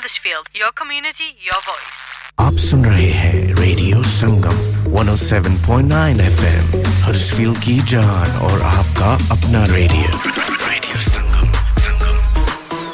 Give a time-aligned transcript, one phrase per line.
[0.00, 0.48] Huddersfield.
[0.54, 2.16] Your community, your voice.
[2.40, 4.56] आप सुन रहे हैं रेडियो संगम
[4.94, 10.08] 107.9 एफएम हडर्सफील्ड की जान और आपका अपना radio
[10.68, 11.52] radio Sangam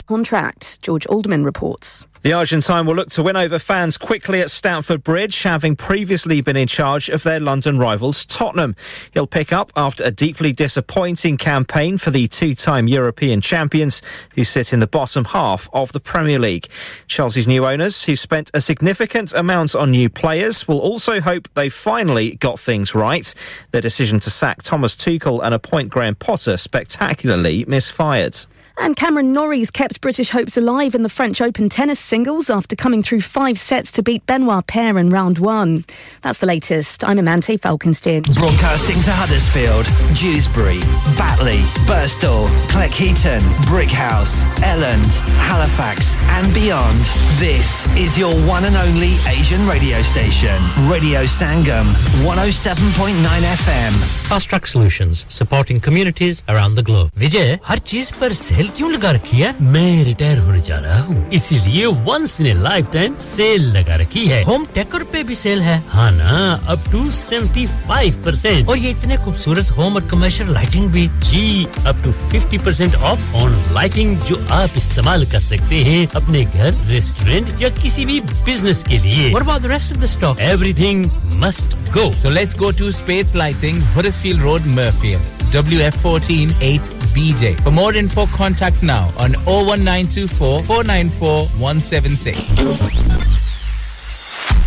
[0.09, 1.96] Contract, George Alderman reports.
[2.24, 6.58] The Argentine will look to win over fans quickly at Stamford Bridge, having previously been
[6.58, 8.76] in charge of their London rivals Tottenham.
[9.14, 14.02] He'll pick up after a deeply disappointing campaign for the two time European champions,
[14.36, 16.68] who sit in the bottom half of the Premier League.
[17.08, 21.70] Chelsea's new owners, who spent a significant amount on new players, will also hope they
[21.70, 23.34] finally got things right.
[23.72, 28.38] Their decision to sack Thomas Tuchel and appoint Graham Potter spectacularly misfired.
[28.79, 33.03] And Cameron Norrie's kept British hopes alive in the French Open tennis singles after coming
[33.03, 35.85] through five sets to beat Benoit Paire in round one.
[36.23, 37.05] That's the latest.
[37.05, 38.23] I'm Amante Falkenstein.
[38.35, 39.85] Broadcasting to Huddersfield,
[40.17, 40.81] Dewsbury,
[41.19, 45.13] Batley, Burstall, Cleckheaton, Brickhouse, Elland,
[45.47, 46.99] Halifax, and beyond.
[47.39, 50.57] This is your one and only Asian radio station,
[50.89, 51.85] Radio Sangam,
[52.25, 53.93] 107.9 FM.
[54.29, 57.11] Fast Track Solutions, supporting communities around the globe.
[57.19, 61.30] विजय हर चीज पर cell क्यों लगा रखी है मैं retire होने जा रहा हूँ
[61.34, 62.54] इसीलिए once in a
[62.94, 67.04] lifetime sale लगा रखी है होम टेकर पे भी सेल है हाँ ना अप टू
[67.12, 72.64] 75 परसेंट और ये इतने खूबसूरत होम और कमर्शियल लाइटिंग भी जी up to 50
[72.66, 78.06] percent off on lighting जो आप इस्तेमाल कर सकते हैं अपने घर रेस्टोरेंट या किसी
[78.06, 80.40] भी बिज़नेस के लिए about the rest of the stock?
[80.40, 82.12] Everything must go.
[82.14, 85.34] So let's go to Spades Lighting, Huddersfield Road, Murfield.
[85.50, 87.64] WF14 8BJ.
[87.64, 92.34] For more info, contact now on 01924 494 176.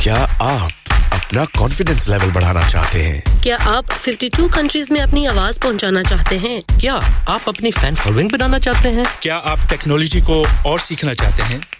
[0.02, 0.70] क्या आप
[1.12, 3.42] अपना कॉन्फिडेंस लेवल बढ़ाना चाहते हैं?
[3.42, 6.62] क्या आप 52 कंट्रीज़ में अपनी आवाज़ पहुंचाना चाहते हैं?
[6.80, 6.94] क्या
[7.28, 9.06] आप अपनी फ़ैन फॉलोइंग बनाना चाहते हैं?
[9.22, 11.79] क्या आप टेक्नोलॉजी को और सीखना चाहते हैं?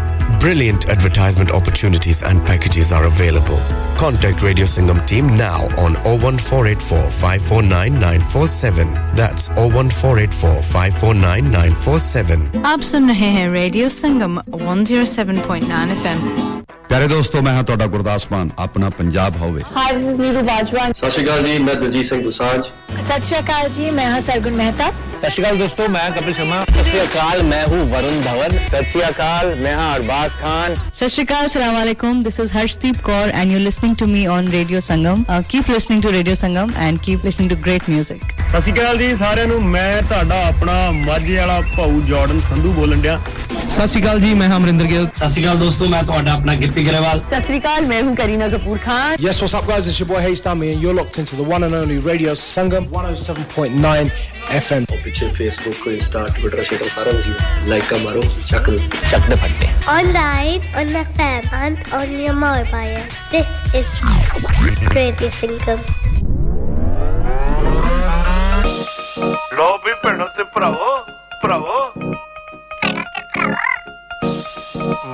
[0.40, 3.60] Brilliant advertisement opportunities and packages are available.
[3.98, 8.92] Contact Radio Singham team now on 01484 549 947.
[9.14, 12.64] That's 01484 549 947.
[12.72, 16.28] आप सुन रहे हैं रेडियो संगम 107.9 एफएम
[16.90, 20.84] ਪਿਆਰੇ ਦੋਸਤੋ ਮੈਂ ਹਾਂ ਤੁਹਾਡਾ ਗੁਰਦਾਸ ਮਾਨ ਆਪਣਾ ਪੰਜਾਬ ਹੋਵੇ hi this is Neeru Bajwa
[20.98, 22.60] Sat Sri Akal ਜੀ ਮੈਂ ਦਲਜੀਤ ਸਿੰਘ ਦੁਸਾਂਝ
[23.08, 24.86] सत श्री अकाल जी मैं हाँ सरगुन मेहता
[25.21, 28.89] ਸਤਿ ਸ਼੍ਰੀ ਅਕਾਲ ਦੋਸਤੋ ਮੈਂ ਕਪਿਲ ਸ਼ਰਮਾ। ਸਤਿ ਸ਼੍ਰੀ ਅਕਾਲ ਮੈਂ ਹੂੰ ਵਰੁਣ ਧਵਨ। ਸਤਿ
[28.89, 33.29] ਸ਼੍ਰੀ ਅਕਾਲ ਮੈਂ ਹਾਂ ਅਰਬਾਜ਼ ਖਾਨ। ਸਤਿ ਸ਼੍ਰੀ ਅਕਾਲ ਸਲਾਮ ਅਲੈਕੁਮ this is Harshdeep Kaur
[33.41, 37.25] and you listening to me on radio Sangam keep listening to radio Sangam and keep
[37.25, 41.61] listening to great 뮤직 ਸਤਿ ਸ਼੍ਰੀ ਅਕਾਲ ਜੀ ਸਾਰਿਆਂ ਨੂੰ। ਮੈਂ ਤੁਹਾਡਾ ਆਪਣਾ ਮਾਝੇ ਵਾਲਾ
[41.77, 43.19] ਭਾਊ ਜਾਰਡਨ ਸੰਧੂ ਬੋਲਣ ਡਿਆ।
[43.69, 46.87] ਸਤਿ ਸ਼੍ਰੀ ਅਕਾਲ ਜੀ ਮੈਂ ਅਮਰਿੰਦਰ ਗਿੱਲ। ਸਤਿ ਸ਼੍ਰੀ ਅਕਾਲ ਦੋਸਤੋ ਮੈਂ ਤੁਹਾਡਾ ਆਪਣਾ ਗਿੱਪੀ
[46.87, 49.15] ਗਰੇਵਾਲ। ਸਤਿ ਸ਼੍ਰੀ ਅਕਾਲ ਮੈਂ ਹੂੰ Kareena Kapoor Khan.
[49.27, 49.93] Yes what's up guys?
[49.93, 52.91] It's your boy Hayes Dummy and you're locked into the one and only radio Sangam
[52.99, 54.11] 107.9
[54.51, 58.65] F M पीछे फेसबुक इंस्टा ट्विटर शेटर सारा कुछ लाइक मारो चक
[59.11, 62.97] चक दे फटते online on the fan and on your mobile
[63.31, 65.79] this is radio Sangam
[69.57, 70.91] लो भी भैनों ते भरावो
[71.43, 71.79] भरावो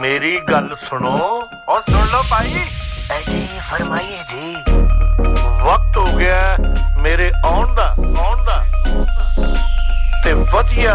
[0.01, 2.65] मेरी गल सुनो और सुन लो भाई
[3.09, 4.55] जी फरमाइए जी
[5.63, 6.41] वक्त हो गया
[7.03, 7.87] मेरे आन का
[8.23, 8.57] आन का
[10.23, 10.93] ਤੇ ਵਧੀਆ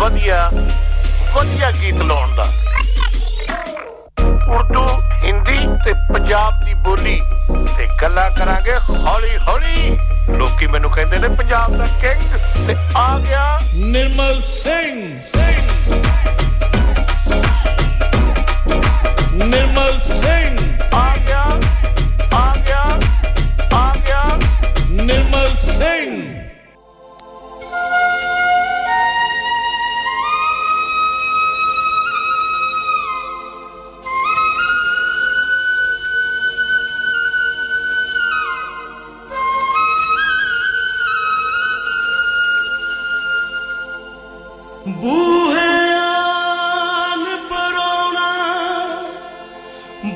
[0.00, 0.50] ਵਧੀਆ
[1.34, 2.46] ਵਧੀਆ ਗੀਤ ਲਾਉਣ ਦਾ।
[4.48, 4.86] ਉਰਦੂ,
[5.24, 7.20] ਹਿੰਦੀ ਤੇ ਪੰਜਾਬ ਦੀ ਬੋਲੀ
[7.76, 9.96] ਤੇ ਗੱਲਾਂ ਕਰਾਂਗੇ ਹੌਲੀ ਹੌਲੀ
[10.38, 14.96] ਲੋਕੀ ਮੈਨੂੰ ਕਹਿੰਦੇ ਨੇ, ਪੰਜਾਬ ਦਾ ਕਿੰਗ ਤੇ ਆ ਗਿਆ ਨਿਰਮਲ ਸਿੰਘ।
[19.44, 20.51] ਨਿਰਮਲ ਸਿੰਘ।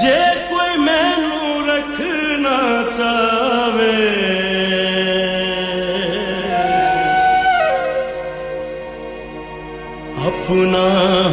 [0.00, 0.18] ਜੇ
[0.50, 2.58] ਕੋਈ ਮੈਨੂੰ ਰੱਖਣਾ
[2.92, 3.96] ਚਾਵੇ
[10.28, 11.27] अपना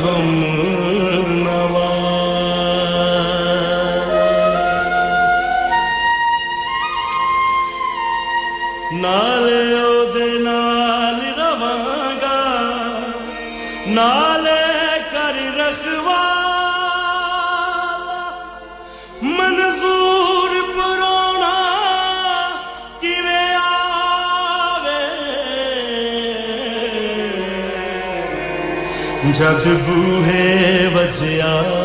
[29.36, 31.85] ਜਦ ਬੂਹੇ ਵਜਿਆ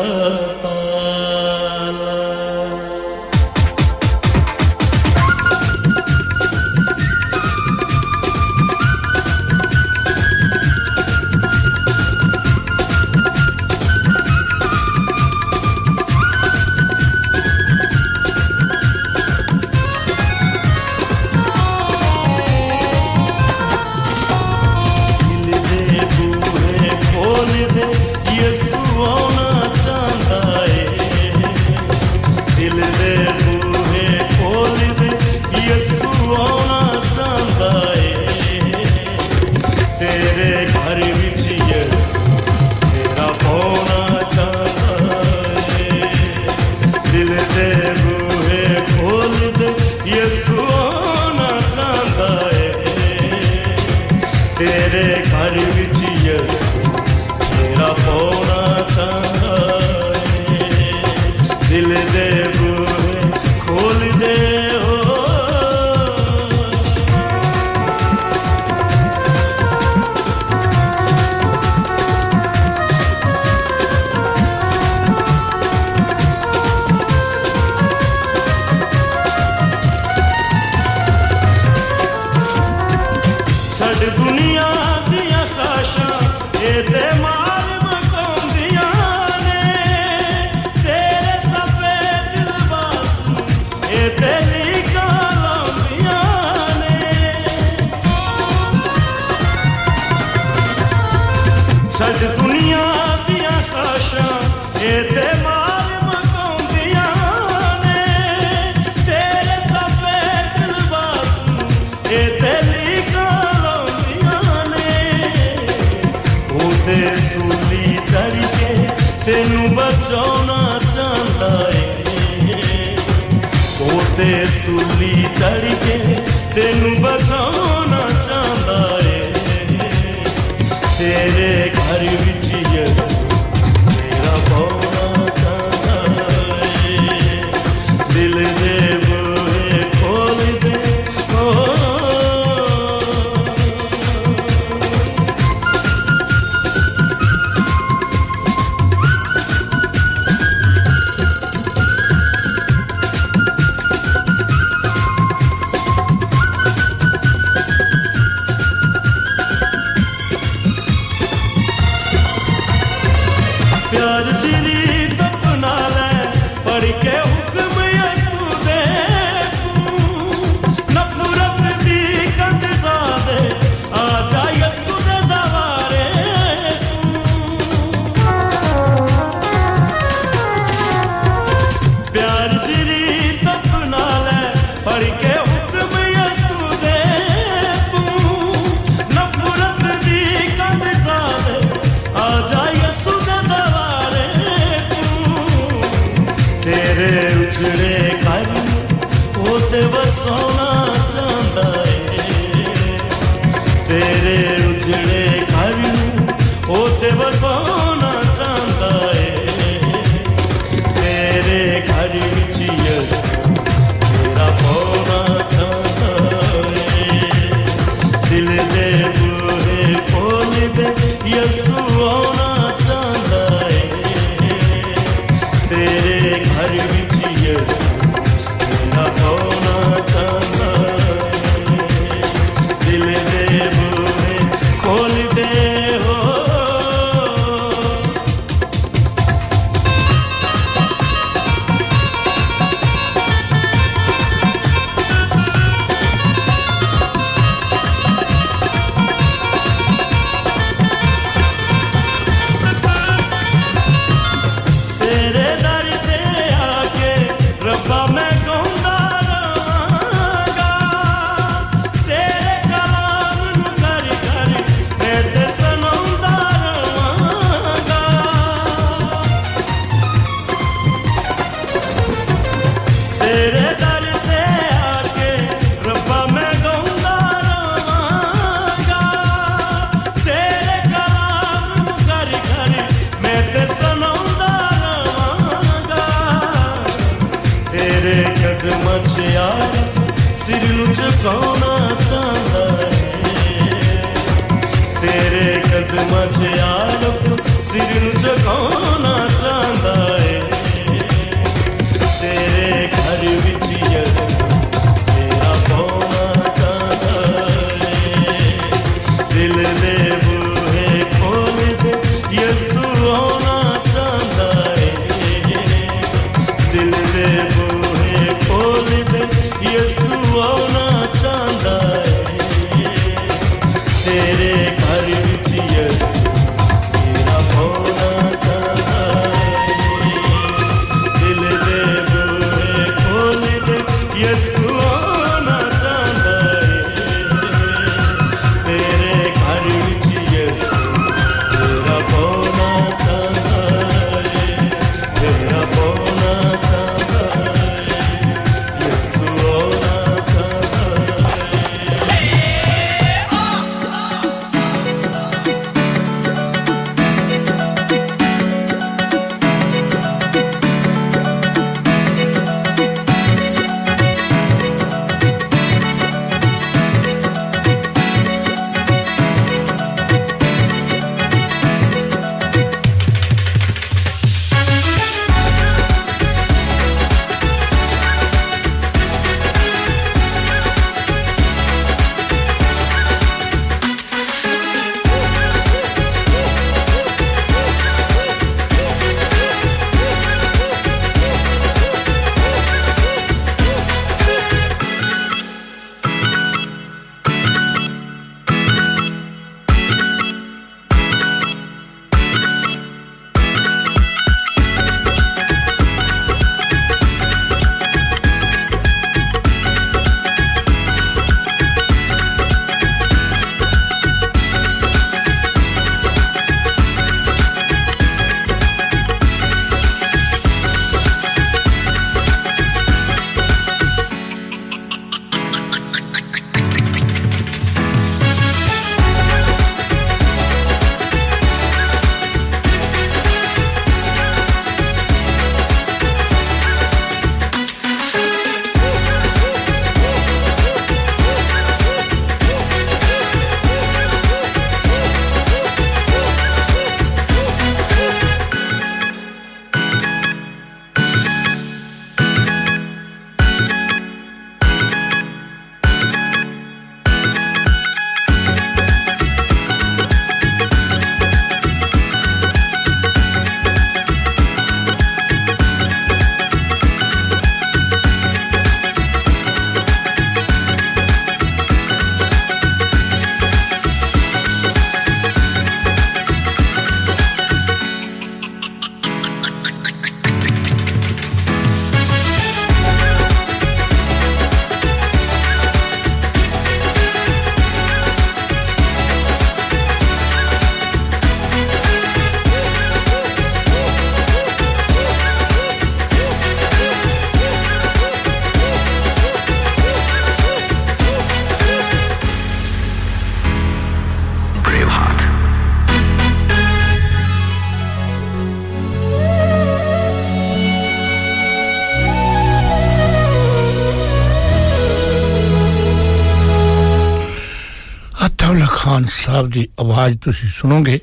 [519.30, 521.00] ਸਾਹਿਬ ਦੀ ਆਵਾਜ਼ ਤੁਸੀਂ ਸੁਣੋਗੇ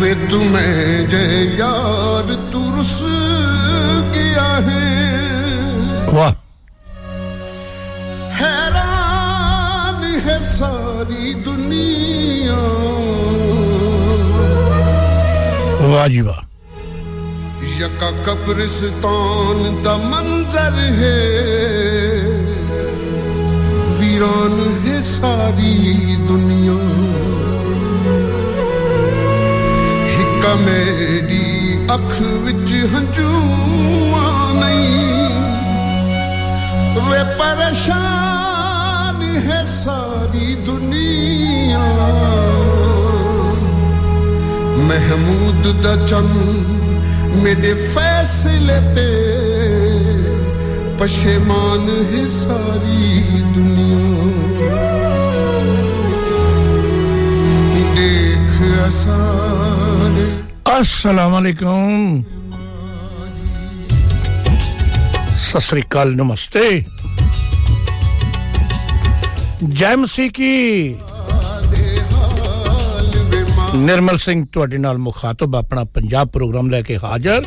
[0.00, 1.22] ਵੇ ਤੂੰ ਮੈਂ ਜੇ
[1.58, 2.98] ਯਾਰ ਤੂੰ ਰੁਸ
[4.14, 4.82] ਗਿਆ ਹੈ
[6.14, 6.32] ਵਾਹ
[8.40, 12.60] हैरान है सारी दुनिया
[15.92, 16.46] ਵਾਹ ਜੀ ਵਾਹ
[17.78, 21.12] यका कब्रिस्तान दा मंजर है
[25.23, 26.73] ਸਾਰੀ ਦੁਨੀਆ।
[30.17, 35.29] ਹਿੱਕਾ ਮੇਰੀ ਅੱਖ ਵਿੱਚ ਹੰਝੂਆਂ ਨਹੀਂ।
[37.09, 41.79] ਵੇ ਪਰੇਸ਼ਾਨ ਹੈ ਸਾਰੀ ਦੁਨੀਆ।
[44.77, 46.53] ਮਹਿਮੂਦ ਦਾ ਚੰਨ
[47.43, 49.33] ਮੇਰੇ ਫੈਸਲੇ ਤੇ।
[50.99, 53.23] ਪਸ਼ਮਾਨ ਹੈ ਸਾਰੀ
[53.55, 54.92] ਦੁਨੀਆ।
[60.79, 62.23] ਅਸਲਾਮੁਅਲੈਕਮ
[65.41, 66.83] ਸਤਿ ਸ੍ਰੀ ਅਕਾਲ ਨਮਸਤੇ
[69.69, 70.51] ਜੈ ਮਸੀਹ ਕੀ
[73.75, 77.43] ਨਿਰਮਲ ਸਿੰਘ ਤੁਹਾਡੇ ਨਾਲ ਮੁਖਾਤਬ ਆਪਣਾ ਪੰਜਾਬ ਪ੍ਰੋਗਰਾਮ ਲੈ ਕੇ ਹਾਜ਼ਰ।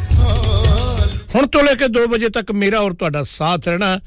[1.35, 4.01] ਹੁਣ ਤੋਂ ਲੈ ਕੇ 2 ਵਜੇ ਤੱਕ ਮੇਰਾ ਔਰ ਤੁਹਾਡਾ ਸਾਥ ਰਹਿਣਾ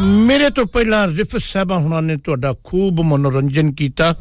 [0.00, 4.14] ਮੇਰੇ ਤੋਂ ਪਹਿਲਾਂ ਰਿਫਤ ਸਾਹਿਬਾ ਹੁਣਾਂ ਨੇ ਤੁਹਾਡਾ ਖੂਬ ਮਨੋਰੰਜਨ ਕੀਤਾ।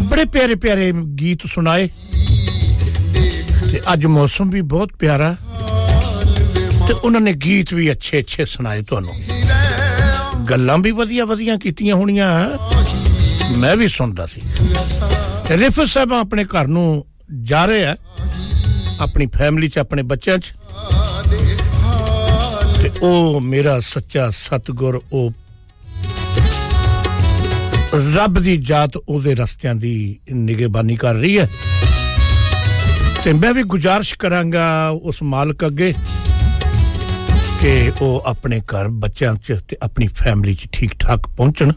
[0.00, 1.88] ਬੜੇ ਪਿਆਰੇ ਪਿਆਰੇ ਗੀਤ ਸੁਣਾਏ।
[3.72, 5.36] ਤੇ ਅੱਜ ਮੌਸਮ ਵੀ ਬਹੁਤ ਪਿਆਰਾ।
[6.88, 9.14] ਤੇ ਉਹਨਾਂ ਨੇ ਗੀਤ ਵੀ ਅੱਛੇ ਅੱਛੇ ਸੁਣਾਏ ਤੁਹਾਨੂੰ।
[10.50, 12.50] ਗੱਲਾਂ ਵੀ ਵਧੀਆ ਵਧੀਆ ਕੀਤੀਆਂ ਹੋਣੀਆਂ।
[13.58, 14.40] ਮੈਂ ਵੀ ਸੁਣਦਾ ਸੀ।
[15.50, 17.06] ਰਿਫਤ ਸਾਹਿਬ ਆਪਣੇ ਘਰ ਨੂੰ
[17.42, 17.96] ਜਾ ਰਹੇ ਆ।
[19.00, 20.52] ਆਪਣੀ ਫੈਮਿਲੀ ਚ, ਆਪਣੇ ਬੱਚਿਆਂ ਚ।
[22.82, 25.30] ਤੇ ਉਹ ਮੇਰਾ ਸੱਚਾ ਸਤਗੁਰ, ਉਹ
[27.94, 31.48] ਰੱਬ ਦੀ ਜਾਤ ਉਹਦੇ ਰਸਤਿਆਂ ਦੀ ਨਿਗਹਿਬਾਨੀ ਕਰ ਰਹੀ ਹੈ।
[33.24, 35.92] ਤੇ ਮੈਂ ਵੀ ਗੁਜ਼ਾਰਿਸ਼ ਕਰਾਂਗਾ ਉਸ ਮਾਲਕ ਅੱਗੇ
[37.60, 41.72] ਕਿ ਉਹ ਆਪਣੇ ਘਰ ਬੱਚਿਆਂ 'ਚ ਤੇ ਆਪਣੀ ਫੈਮਿਲੀ 'ਚ ਠੀਕ ਠਾਕ ਪਹੁੰਚਣ।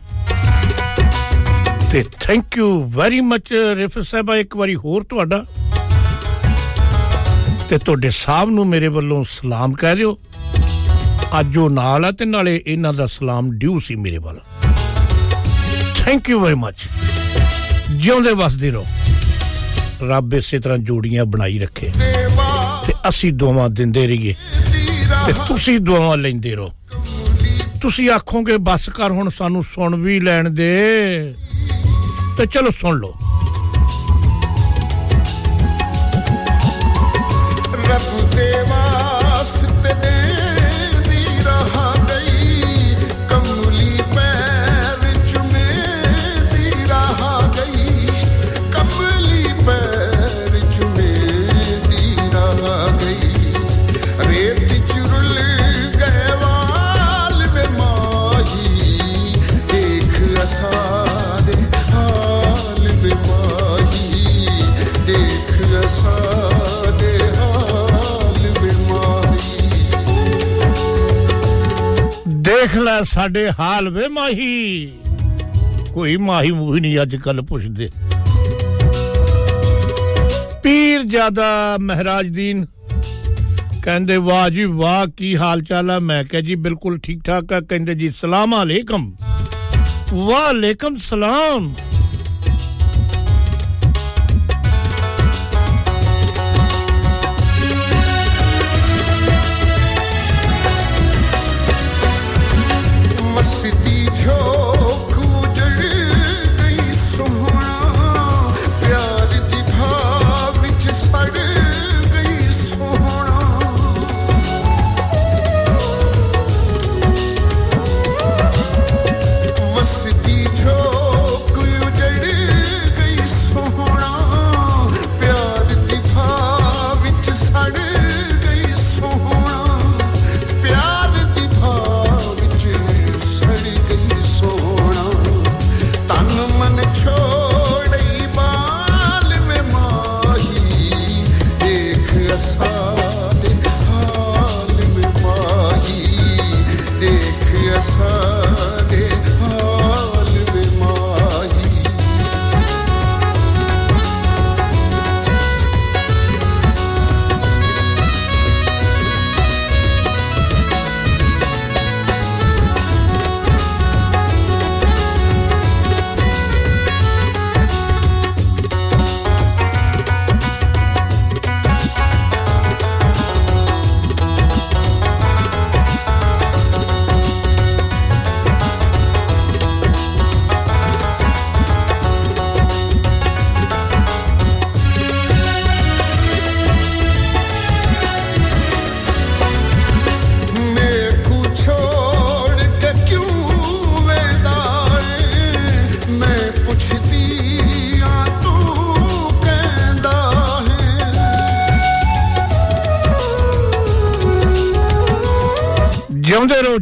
[1.92, 5.46] ਤੇ ਥੈਂਕ ਯੂ ਵੈਰੀ ਮੱਚ ਰਿਫ ਸਾਹਿਬਾ, ਇੱਕ ਵਾਰੀ ਹੋਰ ਤੁਹਾਡਾ।
[7.70, 10.18] ਤੇ ਤੁਹਾਡੇ ਸਾਹਿਬ ਨੂੰ ਮੇਰੇ ਵੱਲੋਂ ਸਲਾਮ ਕਹਿ ਦਿਓ।
[11.40, 14.40] ਅੱਜ ਉਹ ਨਾਲ ਆ ਤੇ ਨਾਲੇ ਇਹਨਾਂ ਦਾ ਸਲਾਮ ਡਿਊ ਸੀ ਮੇਰੇ ਵੱਲ।
[16.06, 16.76] ਥੈਂਕ ਯੂ ਵੈਰੀ ਮੱਚ
[17.92, 18.86] ਜਿਉਂਦੇ ਵਸਦੇ ਰਹੋ।
[20.08, 21.92] ਰੱਬ ਇਸੇ ਤਰ੍ਹਾਂ ਜੋੜੀਆਂ ਬਣਾਈ ਰੱਖੇ।
[22.88, 24.36] ਤੇ ਅਸੀਂ ਦੁਆਵਾਂ ਦਿੰਦੇ ਰਹੀਏ।
[25.26, 26.72] ਤੇ ਤੁਸੀਂ ਦੁਆਵਾਂ ਲੈਂਦੇ ਰਹੋ।
[27.82, 31.36] ਤੁਸੀਂ ਆਖੋਗੇ, ਬਸ ਕਰ, ਹੁਣ ਸਾਨੂੰ ਸੁਣ ਵੀ ਲੈਣ ਦੇ।
[32.38, 33.14] ਤੇ ਚਲੋ ਸੁਣ ਲਓ।
[37.88, 38.25] ਰੱਬ
[72.66, 74.92] ਦੇਖ ਲੈ ਸਾਡੇ ਹਾਲ ਵੇ ਮਾਹੀ।
[75.94, 77.90] ਕੋਈ ਮਾਹੀ ਮੂਹੀ ਨਹੀਂ ਅੱਜ ਕੱਲ ਪੁੱਛਦੇ।
[80.64, 82.66] ਪੀਰ ਜ਼ਿਆਦਾ ਮਹਾਰਾਜ ਦੀਨ,
[83.84, 86.00] ਕਹਿੰਦੇ, ਵਾਹ ਜੀ ਵਾਹ, ਕੀ ਹਾਲ ਚਾਲ ਆ?
[86.00, 89.16] ਮੈਂ ਕਿਹਾ ਜੀ, ਬਿਲਕੁਲ ਠੀਕ ਠਾਕ ਆ। ਕਹਿੰਦੇ ਜੀ, ਸਲਾਮ ਅਲੈਕਮ।
[90.14, 91.74] ਵਾਲੇਕਮ ਸਲਾਮ।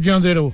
[0.04, 0.52] de Jandeiro.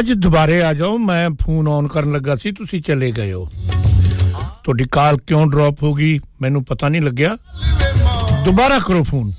[0.00, 3.48] ਸੱਜ ਦੁਬਾਰੇ ਆ ਜਾਓ, ਮੈਂ ਫੋਨ ਆਨ ਕਰਨ ਲੱਗਾ ਸੀ, ਤੁਸੀਂ ਚਲੇ ਗਏ ਹੋ।
[4.64, 6.20] ਤੁਹਾਡੀ ਕਾਲ ਕਿਉਂ ਡ੍ਰੌਪ ਹੋ ਗਈ?
[6.42, 7.36] ਮੈਨੂੰ ਪਤਾ ਨਹੀਂ ਲੱਗਿਆ।
[8.44, 9.32] ਦੁਬਾਰਾ ਕਰੋ ਫੋਨ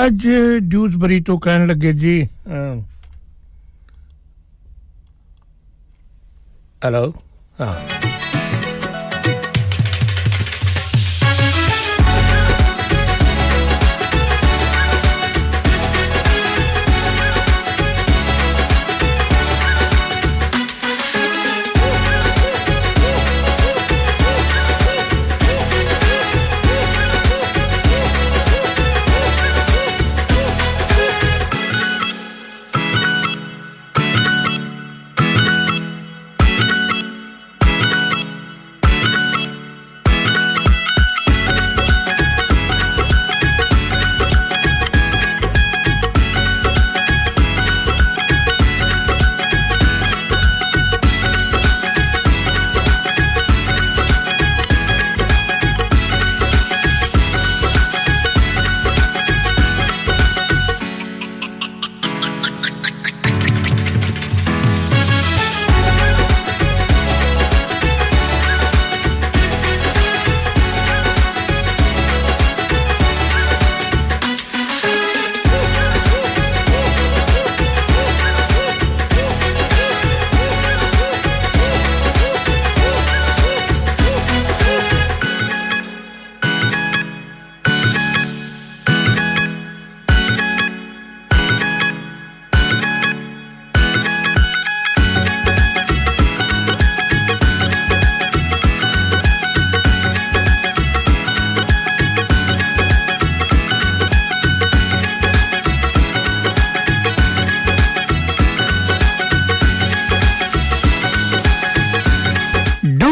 [0.00, 0.26] ਸੱਜ
[0.64, 2.12] ਡਿਊਸਬਰੀ ਤੋਂ ਕਹਿਣ ਲੱਗੇ ਜੀ
[6.84, 7.12] ਹੈਲੋ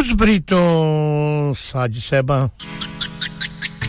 [0.09, 2.49] ਹਾਂ ਡਿਊਸਬਰੀ ਤੋਂ ਸਾਜ ਸਾਹਿਬਾਂ।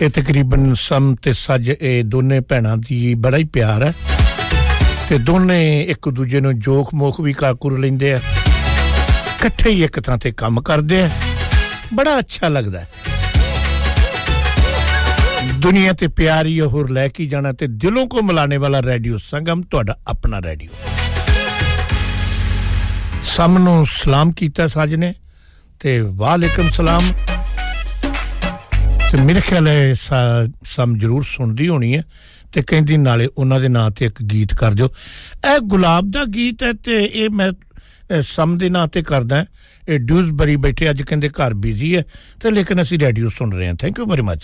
[0.02, 3.94] ਇਹ ਤਕਰੀਬਨ ਸਮ ਤੇ ਸੱਜ ਇਹ ਦੋਨੇ ਭੈਣਾਂ ਦੀ ਬੜਾ ਹੀ ਪਿਆਰ ਹੈ।
[5.10, 10.18] ਤੇ ਦੋਨੇ ਇੱਕ ਦੂਜੇ ਨੂੰ ਜੋਖ ਮੋਖ ਵੀ ਕਾਕੁਰ ਲੈਂਦੇ ਆ। ਇਕੱਠੇ ਹੀ ਇੱਕ ਥਾਂ
[10.18, 11.10] ਤੇ ਕੰਮ ਕਰਦੇ ਆ।
[11.94, 12.90] ਬੜਾ ਅੱਛਾ ਲੱਗਦਾ ਹੈ।
[15.54, 19.62] ਦੁਨੀਆ ਤੇ ਪਿਆਰ ਹੀ ਹੋਰ ਲੈ ਕੇ ਜਾਣਾ ਤੇ ਦਿਲੋਂ ਕੋ ਮਿਲਾने ਵਾਲਾ ਰੇਡੀਓ ਸੰਗਮ,
[19.62, 20.70] ਤੁਹਾਡਾ ਆਪਣਾ ਰੇਡੀਓ।
[23.24, 25.14] ਸਭ ਨੂੰ ਸਲਾਮ ਕੀਤਾ ਸਾਜ ਨੇ।
[25.80, 27.02] ਤੇ ਵਾਲੇਕਮ ਸਲਾਮ।
[29.12, 32.04] ਤੇ ਮੇਰੇ ਖਿਆਲ ਹੈ ਸਾ- ਸਮ ਜ਼ਰੂਰ ਸੁਣਦੀ ਹੋਣੀ ਹੈ
[32.52, 34.86] ਤੇ ਕਹਿੰਦੀ ਨਾਲੇ ਉਹਨਾਂ ਦੇ ਨਾਂ ਤੇ ਇੱਕ ਗੀਤ ਕਰ ਦਿਓ।
[35.56, 39.46] ਇਹ ਗੁਲਾਬ ਦਾ ਗੀਤ ਹੈ ਤੇ ਇਹ ਮੈਂ ਅਹ, ਸਮ ਦੇ ਨਾਂ ਤੇ ਕਰਦਾ
[39.90, 42.04] ਇਹ ਡਿਊਸਬਰੀ ਬੈਠੇ ਅੱਜ ਕਹਿੰਦੇ ਘਰ ਬਿਜ਼ੀ ਹੈ
[42.40, 44.40] ਤੇ ਲੇਕਿਨ ਅਸੀਂ ਰੇਡੀਓ ਸੁਣ ਰਹੇ ਹਾਂ। Thank you very much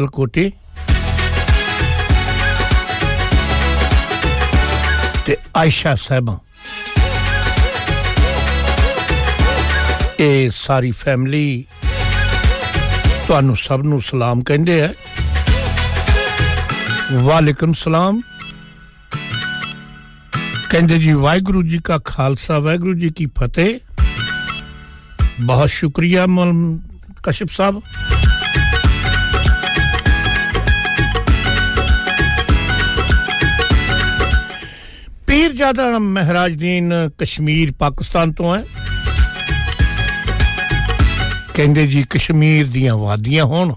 [0.00, 0.52] Sialkoti
[5.26, 6.38] ਤੇ ਆਇਸ਼ਾ ਸਾਹਿਬਾ।
[10.20, 11.64] ਇਹ ਸਾਰੀ ਫੈਮਿਲੀ
[13.26, 14.94] ਤੁਹਾਨੂੰ ਸਭ ਨੂੰ ਸਲਾਮ ਕਹਿੰਦੇ ਆ।
[17.12, 18.20] ਵਾਲੇਕਮ ਸਲਾਮ।
[20.70, 23.78] ਕਹਿੰਦੇ ਜੀ, ਵਾਹਿਗੁਰੂ ਜੀ ਕਾ ਖਾਲਸਾ, ਵਾਹਿਗੁਰੂ ਜੀ ਕੀ ਫਤਿਹ।
[25.40, 26.78] ਬਹੁਤ ਸ਼ੁਕਰੀਆ ਮਲ
[27.22, 27.82] ਕਸ਼ਪ ਸਾਹਿਬ।
[35.72, 38.64] ਪੀਰਜ਼ਾਦਾ ਮਹਾਰਾਜਦੀਨ ਕਸ਼ਮੀਰ ਪਾਕਿਸਤਾਨ ਤੋਂ ਹੈ।
[41.54, 43.72] ਕਹਿੰਦੇ ਜੀ ਕਸ਼ਮੀਰ ਦੀਆਂ ਵਾਦੀਆਂ ਹੋਣ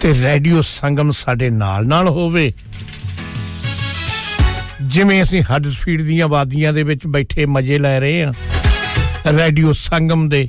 [0.00, 2.52] ਤੇ ਰੇਡੀਓ ਸੰਗਮ ਸਾਡੇ ਨਾਲ ਨਾਲ ਹੋਵੇ।
[4.82, 8.32] ਜਿਵੇਂ ਅਸੀਂ ਹੱਡਸਫੀਲਡ ਦੀਆਂ ਵਾਦੀਆਂ ਦੇ ਵਿੱਚ ਬੈਠੇ ਮਜ਼ੇ ਲੈ ਰਹੇ ਹਾਂ,
[9.32, 10.48] ਰੇਡੀਓ ਸੰਗਮ ਦੇ।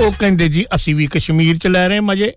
[0.00, 2.32] ਉਹ ਕਹਿੰਦੇ ਜੀ ਅਸੀਂ ਵੀ ਕਸ਼ਮੀਰ ਚ ਲੈ ਰਹੇ ਮਜ਼ੇ।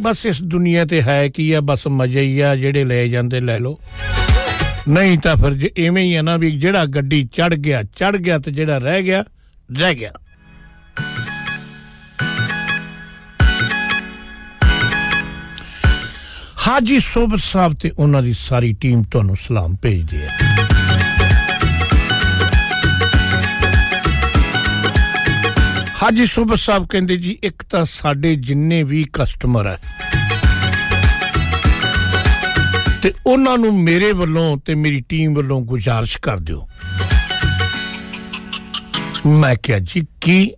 [0.00, 3.58] ਬਸ ਇਸ ਦੁਨੀਆ ਤੇ ਹੈ ਕੀ ਆ, ਬਸ ਮਜ਼ੇ ਹੀ ਆ, ਜਿਹੜੇ ਲੈ ਜਾਂਦੇ ਲੈ
[3.58, 3.78] ਲਓ।
[4.88, 8.38] ਨਹੀਂ ਤਾਂ ਫਿਰ ਜੇ ਐਵੇਂ ਹੀ ਆ ਨਾ ਵੀ ਜਿਹੜਾ ਗੱਡੀ ਚੜ ਗਿਆ ਚੜ ਗਿਆ
[8.38, 9.24] ਤੇ ਜਿਹੜਾ ਰਹਿ ਗਿਆ
[9.78, 10.12] ਰਹਿ ਗਿਆ।
[16.66, 20.36] ਹਾਜੀ ਸੋਬਤ ਸਾਹਿਬ ਤੇ ਉਹਨਾਂ ਦੀ ਸਾਰੀ ਟੀਮ ਤੁਹਾਨੂੰ ਸਲਾਮ ਭੇਜਦੀ ਹੈ
[26.02, 29.78] ਹਾਜੀ ਸੋਬਤ ਸਾਹਿਬ ਕਹਿੰਦੇ ਜੀ, ਇੱਕ ਤਾਂ ਸਾਡੇ ਜਿੰਨੇ ਵੀ ਕਸਟਮਰ ਹੈ
[33.06, 36.68] ਤੇ ਉਹਨਾਂ ਨੂੰ ਮੇਰੇ ਵੱਲੋਂ ਤੇ ਮੇਰੀ ਟੀਮ ਵੱਲੋਂ ਗੁਜ਼ਾਰਿਸ਼ ਕਰ ਦਿਓ।
[39.26, 40.52] ਮੈਂ ਕਿਹਾ, ਜੀ, ਕੀ?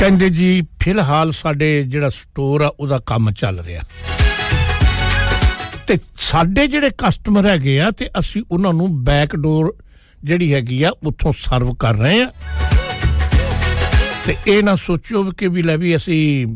[0.00, 3.82] ਕਹਿੰਦੇ, ਜੀ, ਫਿਲਹਾਲ ਸਾਡੇ ਜਿਹੜਾ ਸਟੋਰ ਆ, ਉਹਦਾ ਕੰਮ ਚੱਲ ਰਿਹਾ।
[5.86, 9.76] ਤੇ ਸਾਡੇ ਜਿਹੜੇ ਕਸਟਮਰ ਹੈਗੇ ਆ, ਤੇ ਅਸੀਂ ਉਹਨਾਂ ਨੂੰ ਬੈਕ ਡੋਰ
[10.24, 12.32] ਜਿਹੜੀ ਹੈਗੀ ਆ, ਉੱਥੋਂ ਸਰਵ ਕਰ ਰਹੇ ਆ।
[14.26, 16.46] ਤੇ ਇਹ ਨਾ ਸੋਚਿਓ ਕਿ ਵੀ ਲੈ ਵੀ ਅਸੀਂ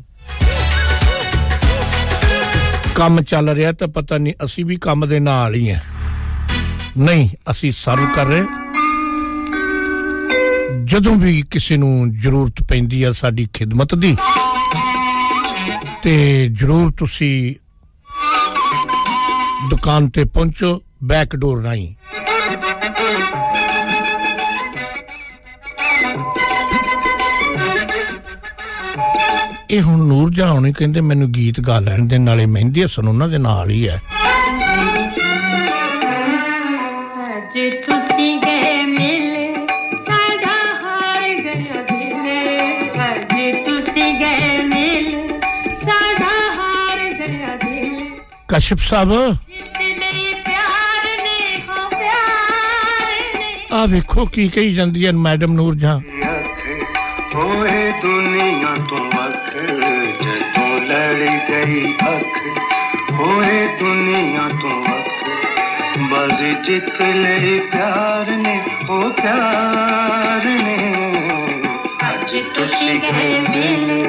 [2.96, 5.78] ਕੰਮ ਚੱਲ ਰਿਹਾ ਤਾਂ ਪਤਾ ਨਹੀਂ ਅਸੀਂ ਵੀ ਕੰਮ ਦੇ ਨਾਲ ਹੀ ਆ
[6.98, 8.44] ਨਹੀਂ, ਅਸੀਂ ਸਰਵ ਕਰ ਰਹੇ
[10.84, 14.16] ਜਦੋਂ ਵੀ ਕਿਸੇ ਨੂੰ ਜ਼ਰੂਰਤ ਪੈਂਦੀ ਆ ਸਾਡੀ ਖਿਦਮਤ ਦੀ,
[16.02, 17.54] ਤੇ ਜ਼ਰੂਰ ਤੁਸੀਂ
[19.70, 21.94] ਦੁਕਾਨ ਤੇ ਪਹੁੰਚੋ ਬੈਕ ਡੋਰ ਰਾਹੀਂ।
[29.70, 33.28] ਇਹ ਹੁਣ ਨੂਰ ਜਹਾਂ ਹੁਣੀ ਕਹਿੰਦੇ ਮੈਨੂੰ ਗੀਤ ਗਾ ਲੈਣ ਦੇ ਨਾਲੇ ਮਹਿੰਦੀ ਹਸਨ ਉਹਨਾਂ
[33.28, 34.00] ਦੇ ਨਾਲ ਹੀ ਹੈ।
[37.26, 39.46] ਅੱਜ ਤੁਸੀਂ ਗਏ ਮਿਲੇ
[40.06, 43.34] ਸਾਡਾ ਹਾਰ ਗਿਆ ਦਿਲ ਅੱਜ
[43.66, 45.28] ਤੁਸੀਂ ਗਏ ਮਿਲੇ
[45.82, 48.04] ਸਾਡਾ ਹਾਰ ਗਿਆ ਦਿਲ
[48.48, 49.12] ਕਸ਼ਪ ਸਾਹਿਬ
[53.72, 56.00] ਆ ਵੇਖੋ ਕੀ ਕਹੀ ਜਾਂਦੀ ਹੈ ਮੈਡਮ ਨੂਰ ਜਹਾਂ।
[57.34, 58.98] ਹੋਏ ਦੁਨੀਆ ਤੋਂ
[61.06, 65.28] ਲੜ ਗਈ ਅੱਖ ਹੋਏ ਦੁਨੀਆ ਤੋਂ ਵਖ
[65.98, 70.94] ਬਸ ਜਿੱਤ ਲਈ ਪਿਆਰ ਨੇ ਉਹ ਪਿਆਰ ਨੇ।
[72.10, 74.02] ਅੱਜ ਤੁਸੀਂ ਗਏ ਮਿਲੇ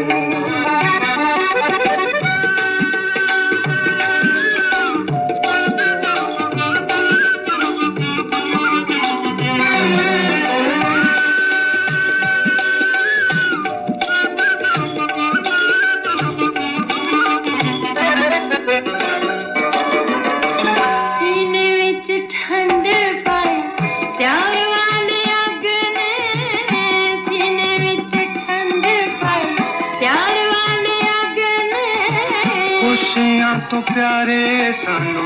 [33.88, 35.22] प्यारे सानू,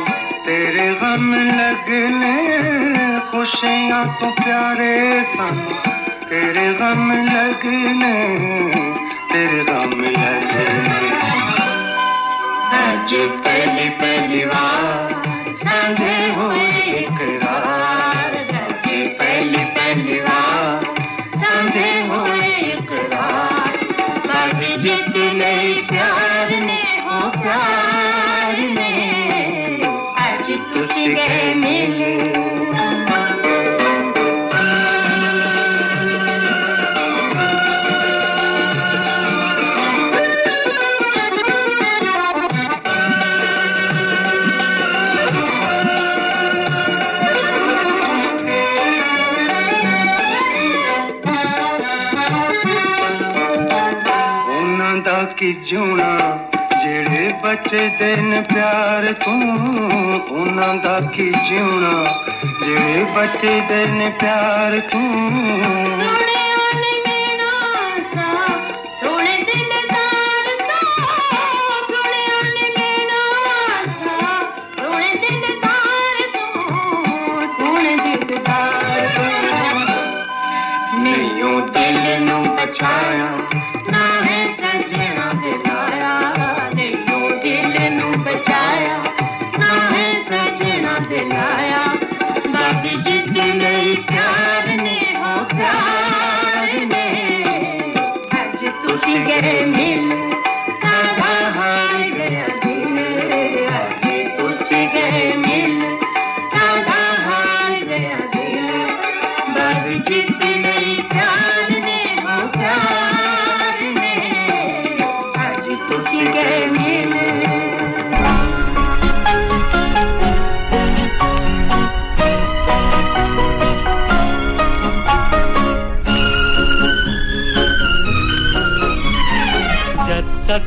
[0.46, 2.36] तेरे गम लगने
[3.32, 4.96] खुशियाँ तो प्यारे
[5.26, 5.76] सानू,
[6.30, 8.14] तेरे गम लगने,
[9.34, 11.00] तेरे गम लगने।
[12.82, 13.14] आज
[13.46, 15.22] पहली पहली बार
[15.64, 18.90] सांझे हुए इकरार आज
[19.20, 20.41] पहली पहली बार।
[31.02, 32.16] ਅੱਜ ਤੁਸੀਂ ਗਏ ਮਿਲੇ
[54.50, 56.51] ਉਹਨਾਂ ਦਾ ਕੀ ਜੂਣਾ ਜਿਹੜੇ
[57.52, 59.34] ਬਚਦੇ ਨੇ ਪਿਆਰ ਤੋਂ
[60.32, 62.06] ਉਹਨਾਂ ਦਾ ਕੀ ਜੂਣਾ
[62.66, 66.31] ਜਿਹੜੇ ਬਚਦੇ ਨੇ ਪਿਆਰ ਤੋਂ।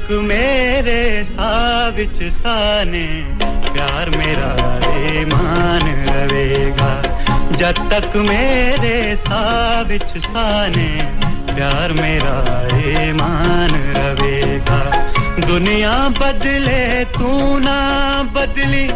[0.04, 3.24] ਜਦ ਤੱਕ ਮੇਰੇ ਸਾਹ ਵਿੱਚ ਸਾਹ ਨੇ
[3.74, 7.02] ਪਿਆਰ ਮੇਰਾ ਈਮਾਨ ਰਵੇਗਾ
[7.58, 11.08] ਜਦ ਤੱਕ ਮੇਰੇ ਸਾਹ ਵਿੱਚ ਸਾਹ ਨੇ
[11.56, 14.80] ਪਿਆਰ ਮੇਰਾ ਈਮਾਨ ਰਵੇਗਾ
[15.48, 18.90] ਦੁਨੀਆ ਬਦਲੇ, ਤੂੰ ਨਾ ਬਦਲੀ,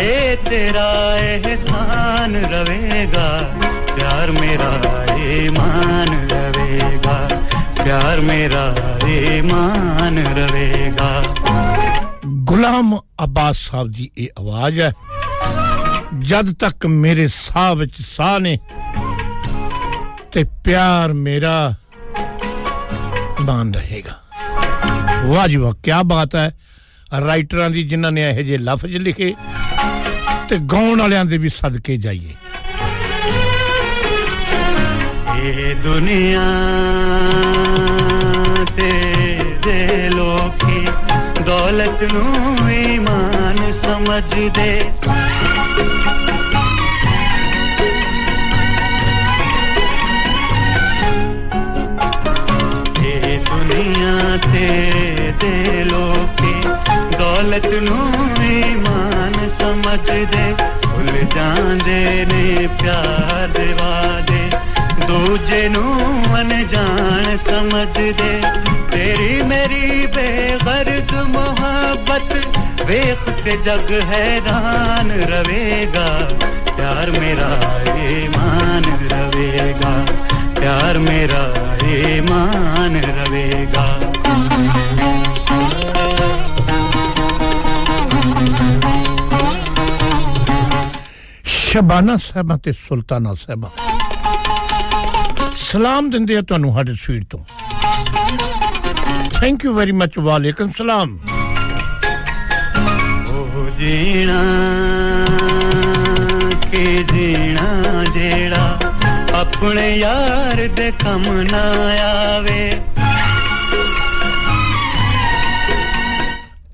[0.00, 3.54] ਏ ਤੇਰਾ ਇਹਸਾਨ ਰਵੇਗਾ
[3.96, 4.80] ਪਿਆਰ ਮੇਰਾ
[5.18, 7.41] ਈਮਾਨ ਰਵੇਗਾ
[7.92, 8.60] प्यार मेरा
[9.06, 11.08] ईमान रहेगा।
[12.44, 14.92] ਗੁਲਾਮ ਅਬਾਸ ਸਾਹਿਬ ਦੀ ਇਹ ਆਵਾਜ਼ ਹੈ
[16.20, 18.56] ਜਦ ਤੱਕ ਮੇਰੇ ਸਾਹ ਵਿੱਚ ਸਾਹ ਨੇ
[20.32, 21.52] ਤੇ ਪਿਆਰ ਮੇਰਾ
[23.46, 24.16] ਬਾਨ ਰਹੇਗਾ
[25.26, 26.50] ਵਾਹ ਜੀ ਵਾਹ ਕੀ ਬਾਤ ਹੈ
[27.26, 29.32] ਰਾਈਟਰਾਂ ਦੀ ਜਿਨ੍ਹਾਂ ਨੇ ਇਹੋ ਜਿਹੇ ਲਫ਼ਜ਼ ਲਿਖੇ
[30.48, 32.34] ਤੇ ਗਾਉਣ ਵਾਲਿਆਂ ਦੇ ਵੀ ਸਦਕੇ ਜਾਈਏ
[35.42, 36.42] दुनिया
[38.76, 39.78] तेरे
[40.08, 40.82] लोकी
[41.42, 42.22] दौलत नू
[42.72, 44.22] ईमान समझ
[44.58, 44.68] दे।
[53.00, 54.14] ये दुनिया
[54.46, 55.54] तेरे
[57.18, 57.98] दौलत नू
[58.52, 60.46] ईमान समझ दे।
[60.86, 62.02] भूल जाने
[62.82, 64.40] प्यार वादे।
[65.07, 68.11] ਦੂਜੇ ਨੂੰ ਅਣਜਾਣ ਸਮਝਦੇ
[68.91, 72.33] ਤੇਰੀ ਮੇਰੀ ਬੇਗਰਜ਼ ਮੁਹੱਬਤ
[72.87, 76.07] ਵੇਖ ਕੇ ਜਗ ਹੈਰਾਨ ਰਵੇਗਾ
[76.67, 77.49] ਪਿਆਰ ਮੇਰਾ
[78.07, 78.83] ਈਮਾਨ
[79.13, 79.95] ਰਵੇਗਾ
[80.59, 81.43] ਪਿਆਰ ਮੇਰਾ
[81.87, 83.85] ਈਮਾਨ ਰਵੇਗਾ
[91.45, 93.69] ਸ਼ਬਾਨਾ ਸਾਹਿਬਾਂ ਤੇ ਸੁਲਤਾਨਾ ਸਾਹਿਬਾਂ
[95.72, 97.38] ਸਲਾਮ ਦਿੰਦੇ ਆ ਤੁਹਾਨੂੰ ਹਰ ਸਵੀਟ ਤੋਂ।
[99.40, 101.18] ਥੈਂਕ ਯੂ ਵੈਰੀ ਮਚ ਵਾਲੇਕਮ ਸਲਾਮ।
[103.30, 104.42] ਉਹ ਜੀਣਾ
[106.72, 108.78] ਕਿ ਜੀਣਾ ਜਿਹੜਾ
[109.34, 111.62] ਆਪਣੇ ਯਾਰ ਦੇ ਕੰਮ ਨਾ
[112.36, 112.76] ਆਵੇ।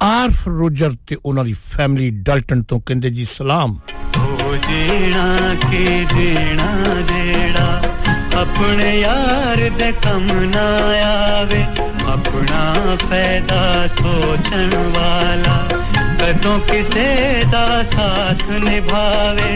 [0.01, 3.78] ਆਰਫ ਰੋਜਰ ਤੇ ਉਹਨਾਂ ਦੀ ਫੈਮਿਲੀ ਡਲਟਨ ਤੋਂ ਕਹਿੰਦੇ ਜੀ ਸਲਾਮ।
[4.20, 7.82] ਉਹ ਜੀਣਾ ਕਿ ਜੀਣਾ ਜਿਹੜਾ
[8.39, 10.66] अपने यार दे कम ना
[11.05, 11.61] आवे,
[12.12, 12.62] अपना
[12.99, 13.62] फ़ायदा
[13.95, 15.57] सोचन वाला।
[16.20, 17.09] कदों किसे
[17.53, 19.51] दा साथ निभावे,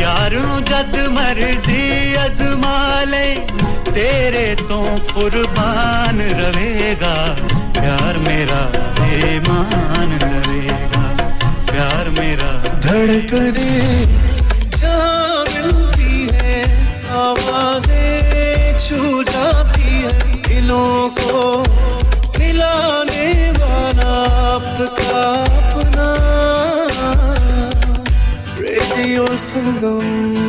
[0.00, 1.84] यारों जद मर्ज़ी
[2.16, 3.26] अजमा ले
[3.90, 4.80] तेरे तो
[5.12, 7.14] कुर्बान रहेगा,
[7.74, 8.60] प्यार मेरा
[9.00, 11.02] बेमान रहेगा,
[11.70, 12.50] प्यार मेरा
[12.86, 13.70] धड़कने
[14.78, 15.19] जा
[17.20, 20.12] आवाज़ें छू जाती है
[20.48, 21.40] दिलों को।
[22.38, 24.14] मिलाने वाला
[24.54, 25.24] आपका
[25.60, 26.08] अपना।
[28.60, 30.39] रेडियो संगम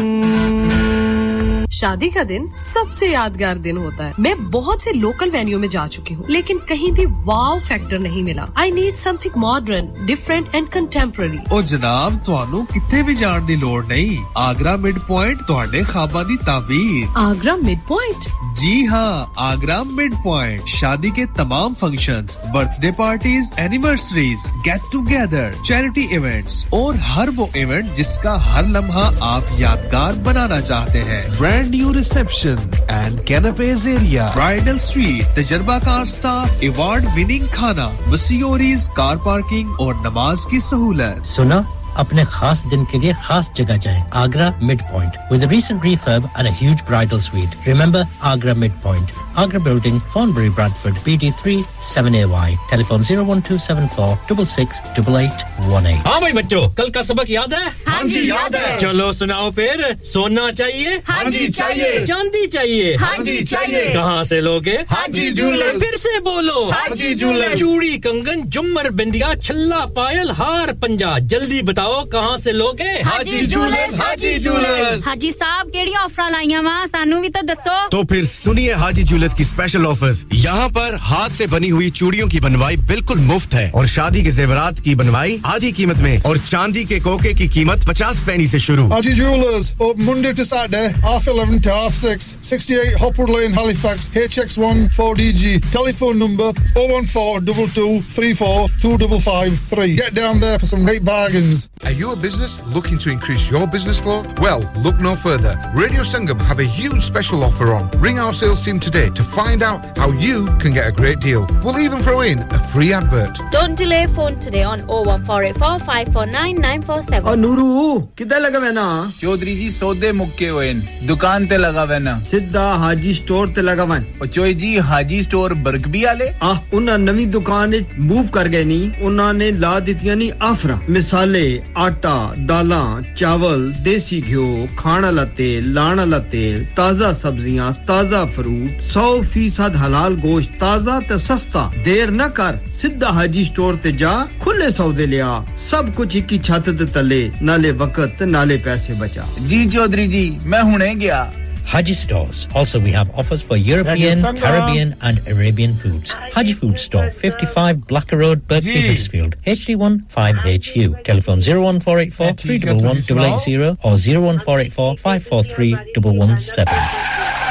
[1.80, 5.86] शादी का दिन सबसे यादगार दिन होता है मैं बहुत से लोकल वेन्यू में जा
[5.96, 10.68] चुकी हूँ लेकिन कहीं भी वाव फैक्टर नहीं मिला I need something modern different and
[10.76, 16.24] contemporary ਉਹ ਜਨਾਬ ਤੁਹਾਨੂੰ ਕਿੱਥੇ ਵੀ ਜਾਣ ਦੀ ਲੋੜ ਨਹੀਂ ਆਗਰਾ ਮਿਡ ਪੁਆਇੰਟ ਤੁਹਾਡੇ ਖਾਬਾਂ
[16.24, 18.26] ਦੀ ਤਾਬੀਰ आगरा मिड पॉइंट
[18.58, 19.08] जी हाँ
[19.44, 27.00] आगरा मिड पॉइंट शादी के तमाम functions, birthday parties anniversaries get together charity events और
[27.08, 32.57] हर वो इवेंट जिसका हर लम्हा आप यादगार बनाना चाहते हैं brand new reception
[32.89, 34.29] and canapes area.
[34.33, 41.23] Bridal suite, तजर्बा कार स्टाफ अवार्ड विनिंग खाना वसीओरीज कार पार्किंग और नमाज़ की सहूलत
[41.35, 41.59] सुना
[41.97, 46.47] अपने खास दिन के लिए खास जगह जाएँ। Agra mid point with recent refurb and
[46.47, 49.91] a huge bridal suite remember Agra mid point Agra recent refurb and a huge bridal
[49.91, 49.91] suite.
[49.91, 56.31] Remember agra mid point agra seven Thornbury bradford bd3 7ay telephone 01274 668818 हाँ भाई
[56.33, 57.69] बच्चों कल का सबक याद है?
[57.87, 60.95] हाँ जी, याद है। चलो सुनाओ फिर। सोना चाहिए?
[61.07, 64.77] हाँ जी, चाहिए। चांदी चाहिए। हाँ जी, चाहिए। कहाँ से लोगे?
[64.89, 70.31] हाँ जी, जूलर्स। फिर से बोलो। हाँ जी, जूलर्स। चूड़ी कंगन जुमर बिंदिया छल्ला पायल
[70.39, 72.89] हार पंजा। जल्दी बताओ कहाँ से लोगे?
[73.05, 78.03] हाजी जूलर्स हाजी जूलर्स हाजी साहब केड़ी ऑफ़र लाइया वहाँ सानू भी तो दसो तो
[78.09, 82.39] फिर सुनिए हाजी जूलर्स की स्पेशल ऑफर्स यहाँ पर हाथ से बनी हुई चूड़ियों की
[82.39, 86.83] बनवाई बिल्कुल मुफ़्त है। और शादी के जेवरात की बनवाई आधी कीमत में। और चांदी
[86.85, 91.27] के कोके की कीमत पचास पैनी ऐसी शुरू। Haji Jewelers, open Monday to Saturday, half
[91.33, 95.57] 11 to half 6, 68 Hopwood Lane, Halifax, HX1 4DG.
[95.71, 99.95] Telephone number 014 22 34 2553.
[99.95, 101.67] Get down there for some great bargains.
[101.88, 104.16] Are you a business looking to increase your business flow?
[104.44, 105.52] Well, look no further.
[105.74, 107.90] Radio Sangam have a huge special offer on.
[108.06, 111.46] Ring our sales team today to find out how you can get a great deal.
[111.64, 113.40] We'll even throw in a free advert.
[113.52, 117.28] Don't delay phone today on 01484 549 947.
[117.30, 118.86] और Nuru किधर लगा वैना
[119.20, 120.72] चौधरी जी सौदे मुक्के हुए
[121.12, 125.54] दुकान ते लगा वैना सिद्धा हाजी स्टोर ते लगा वन और चोई जी हाजी स्टोर
[125.68, 127.74] बरगबी वाले आ उन्हें नवी दुकान
[128.10, 131.44] मूव कर गए नी उन्होंने ला दितियां नी आफरा मिसाले
[131.77, 138.81] ਆਟਾ, ਦਾਲਾਂ, ਚਾਵਲ, ਦੇਸੀ ਘਿਓ, ਖਾਣ ਵਾਲਾ ਤੇਲ, ਲਾਣ ਵਾਲਾ ਤੇਲ, ਤਾਜ਼ਾ ਸਬਜ਼ੀਆਂ, ਤਾਜ਼ਾ ਫਰੂਟ
[138.81, 144.71] 100% ਹਲਾਲ ਗੋਸ਼ਤ ਤਾਜ਼ਾ ਤੇ ਸਸਤਾ। ਦੇਰ ਨਾ ਕਰ, ਸਿੱਧਾ ਹਾਜੀ ਸਟੋਰ ਤੇ ਜਾ ਖੁੱਲੇ
[144.71, 149.65] ਸੌਦੇ ਲਿਆ। ਸਭ ਕੁਝ ਇੱਕ ਹੀ ਛੱਤ ਦੇ ਤਲੇ, ਨਾਲੇ ਵਕਤ, ਨਾਲੇ ਪੈਸੇ ਬਚਾ। ਜੀ
[149.65, 151.31] ਚੌਧਰੀ ਜੀ, ਮੈਂ ਹੁਣੇ ਗਿਆ।
[151.65, 152.47] Haji Stores.
[152.53, 156.11] Also, we have offers for European, Caribbean, and Arabian foods.
[156.11, 161.03] Haji Food Store, 55 Blacker Road, Berkeley, Huddersfield, HD1 5HU.
[161.03, 167.50] Telephone 01484 311 880 or 01484 543 117.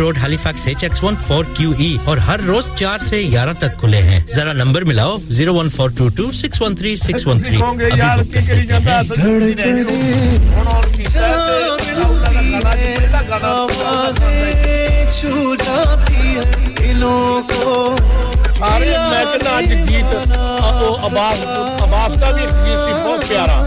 [0.01, 3.75] road Halifax H X one four Q E और हर रोज चार से ग्यारह तक
[3.81, 7.41] खुले हैं। जरा number मिलाओ zero one four two two six one three six one
[7.43, 7.57] three
[15.11, 16.43] छू जाती है?
[16.75, 17.73] दिलों को
[18.65, 20.11] अरे मैं तो कहना आज गीत
[20.81, 21.39] वो अबास
[21.81, 23.57] अबास का भी गीत थी बहुत प्यारा।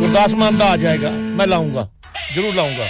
[0.00, 0.30] गुरदास
[0.62, 1.88] आ जाएगा मैं लाऊँगा
[2.34, 2.86] ज़रूर लाऊँगा।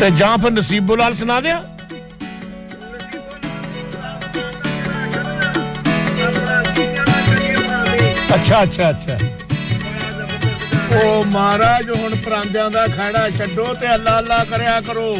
[0.00, 1.60] ਤੇ ਜਾਂ ਫਿਰ ਨਸੀਬੋ ਲਾਲ ਸੁਣਾ ਦਿਆਂ?
[8.34, 9.18] ਅੱਛਾ ਅੱਛਾ ਅੱਛਾ।
[10.96, 15.16] ਉਹ ਮਹਾਰਾਜ, ਹੁਣ ਪਰਾਂਦਿਆਂ ਦਾ ਖੜਾ ਛੱਡੋ ਤੇ ਅੱਲਾ ਅੱਲਾ ਕਰਿਆ ਕਰੋ।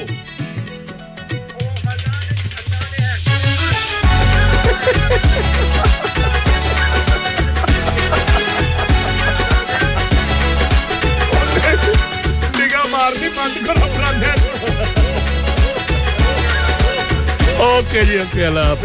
[12.59, 14.37] ਨਿਗਾਹ ਮਾਰਨੀ ਬੰਦ ਕਰੋ ਪਰਾਂਦਿਆਂ
[17.61, 18.77] Oh, querían que a la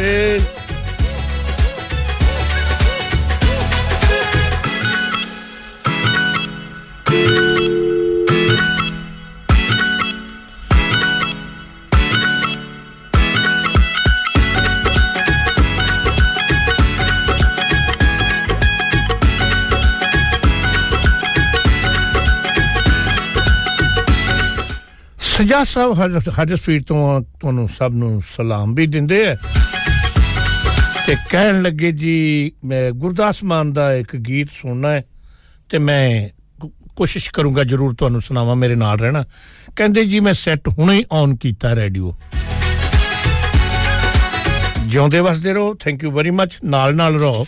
[25.49, 25.93] ਸਜਾ ਸਾਹਿਬ,
[26.41, 29.35] ਹਰ ਸਪੀਡ ਤੋਂ ਤੁਹਾਨੂੰ ਸਭ ਨੂੰ ਸਲਾਮ ਵੀ ਦਿੰਦੇ ਆ।
[31.07, 35.03] ਤੇ ਕਹਿਣ ਲੱਗੇ ਜੀ, ਮੈਂ ਗੁਰਦਾਸ ਮਾਨ ਦਾ ਇੱਕ ਗੀਤ ਸੁਣਨਾ ਹੈ
[35.69, 36.29] ਤੇ ਮੈਂ
[36.59, 39.25] ਕੋ- ਕੋਸ਼ਿਸ਼ ਕਰੂੰਗਾ ਜਰੂਰ ਤੁਹਾਨੂੰ ਸੁਣਾਵਾਂ, ਮੇਰੇ ਨਾਲ ਰਹਿਣਾ।
[39.75, 42.15] ਕਹਿੰਦੇ ਜੀ, ਮੈਂ ਸੈੱਟ ਹੁਣੇ ਹੀ ਔਨ ਕੀਤਾ ਰੇਡੀਓ।
[44.79, 47.45] ਜਿਉਂਦੇ ਵਸਦੇ ਰਹੋ, ਥੈਂਕ ਯੂ ਵੈਰੀ ਮੱਚ ਨਾਲ ਨਾਲ ਰਹੋ।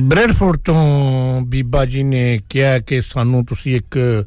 [0.00, 4.24] ਬ੍ਰੈਡਫੋਰਡ ਤੋਂ ਬੀਬਾ ਜੀ ਨੇ ਕਿਹਾ ਕਿ ਸਾਨੂੰ ਤੁਸੀਂ ਇੱਕ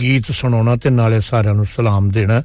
[0.00, 2.42] ਗੀਤ ਸੁਣਾਉਣਾ ਤੇ ਨਾਲੇ ਸਾਰਿਆਂ ਨੂੰ ਸਲਾਮ ਦੇਣਾ।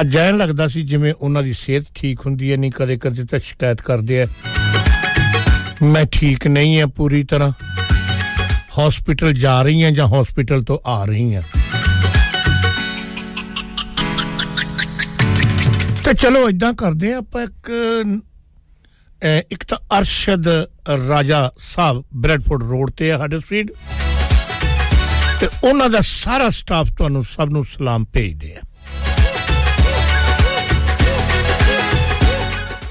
[0.00, 3.38] ਅੱਜ ਐਂ ਲੱਗਦਾ ਸੀ ਜਿਵੇਂ ਉਹਨਾਂ ਦੀ ਸਿਹਤ ਠੀਕ ਹੁੰਦੀ ਹੈ, ਨਹੀਂ ਕਦੇ ਕਦੇ ਤਾਂ
[3.38, 4.26] ਸ਼ਿਕਾਇਤ ਕਰਦੇ ਆ।
[5.82, 7.52] ਮੈਂ ਠੀਕ ਨਹੀਂ ਹਾਂ ਪੂਰੀ ਤਰ੍ਹਾਂ।
[8.78, 11.42] ਹਸਪੀਟਲ ਜਾ ਰਹੀ ਹਾਂ ਜਾਂ ਹਸਪੀਟਲ ਤੋਂ ਆ ਰਹੀ ਹਾਂ
[16.04, 17.70] ਤੇ ਚਲੋ ਇਦਾਂ ਕਰਦੇ ਆ, ਆਪਾਂ ਇੱਕ
[19.24, 20.48] ਇੱਕ ਤਾਂ ਅਰਸ਼ਦ
[21.08, 23.70] ਰਾਜਾ ਸਾਹਿਬ ਬ੍ਰੈਡਫੋਰਡ ਰੋਡ ਤੇ ਹੈ ਹਡਸਫੀਲਡ
[25.40, 28.60] ਤੇ ਉਹਨਾਂ ਦਾ ਸਾਰਾ ਸਟਾਫ ਤੁਹਾਨੂੰ ਸਭ ਨੂੰ ਸਲਾਮ ਭੇਜਦੇ ਆ।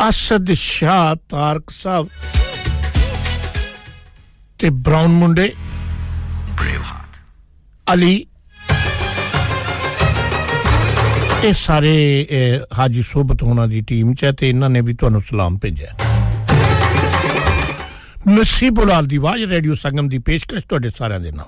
[0.10, 2.08] ਅਸਦ ਸ਼ਾਹ ਤਾਰਕ ਸਾਹਿਬ
[4.60, 5.52] ਤੇ ਬ੍ਰਾਊਨ ਮੁੰਡੇ।
[7.94, 8.26] ਅਲੀ।
[11.44, 11.94] ਇਹ ਸਾਰੇ
[12.80, 15.94] ਹਾਜੀ ਸੋਬਤ ਹੋਣਾ ਦੀ ਟੀਮ ਚ ਹੈ ਤੇ ਇਹਨਾਂ ਨੇ ਵੀ ਤੁਹਾਨੂੰ ਸਲਾਮ ਭੇਜਿਆ।
[18.28, 21.46] ਲੱਸੀ ਨਸੀਬੁਲਾਲ ਦੀ ਆਵਾਜ਼ ਰੇਡੀਓ ਸੰਗਮ ਦੀ ਪੇਸ਼ਕਸ਼ ਤੁਹਾਡੇ ਸਾਰਿਆਂ ਦੇ ਨਾਲ।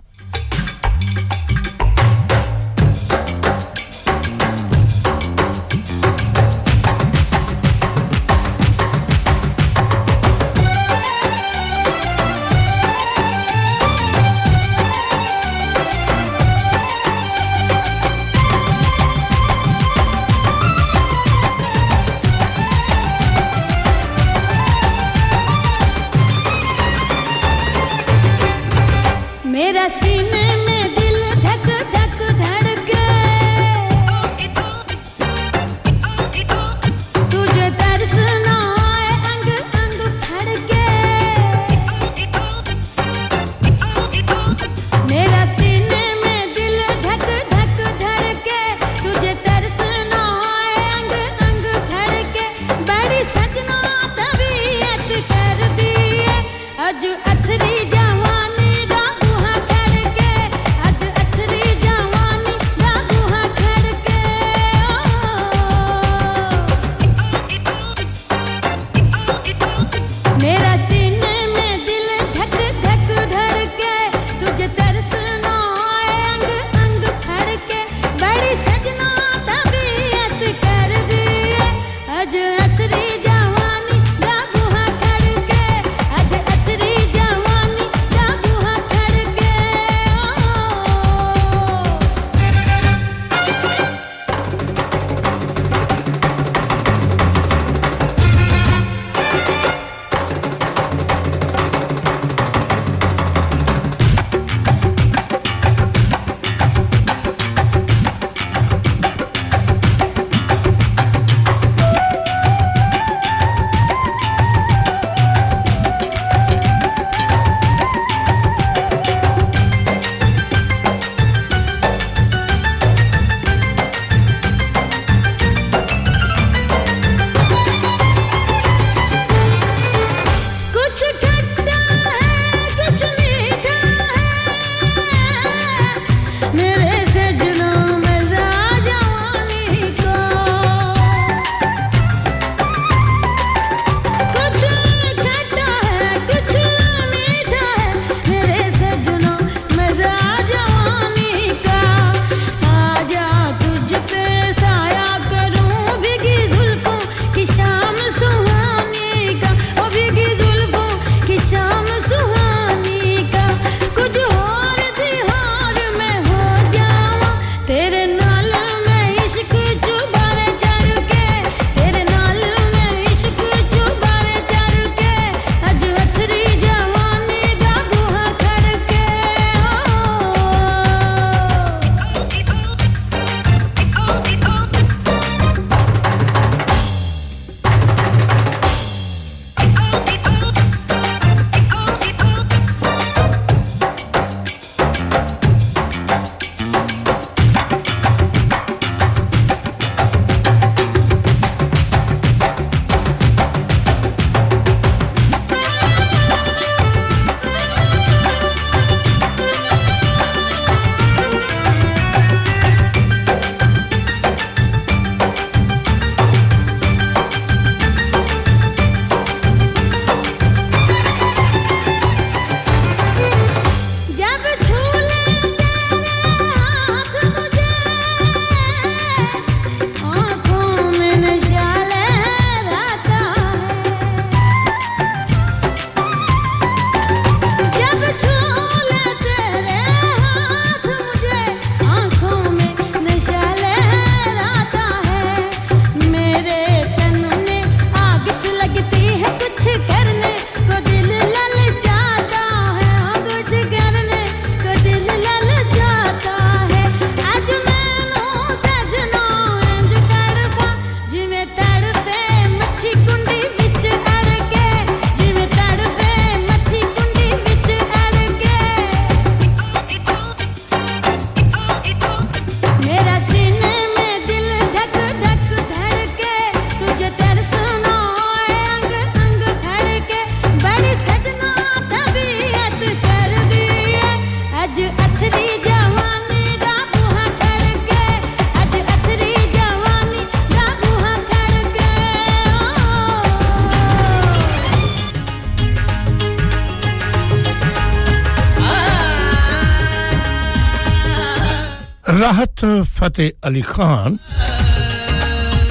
[303.20, 304.18] ਰਾਹਤ ਅਲੀ ਖਾਨ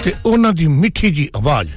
[0.04, 1.70] ਤੇ ਉਹਨਾਂ ਦੀ ਮਿੱਠੀ ਜੀ ਆਵਾਜ਼।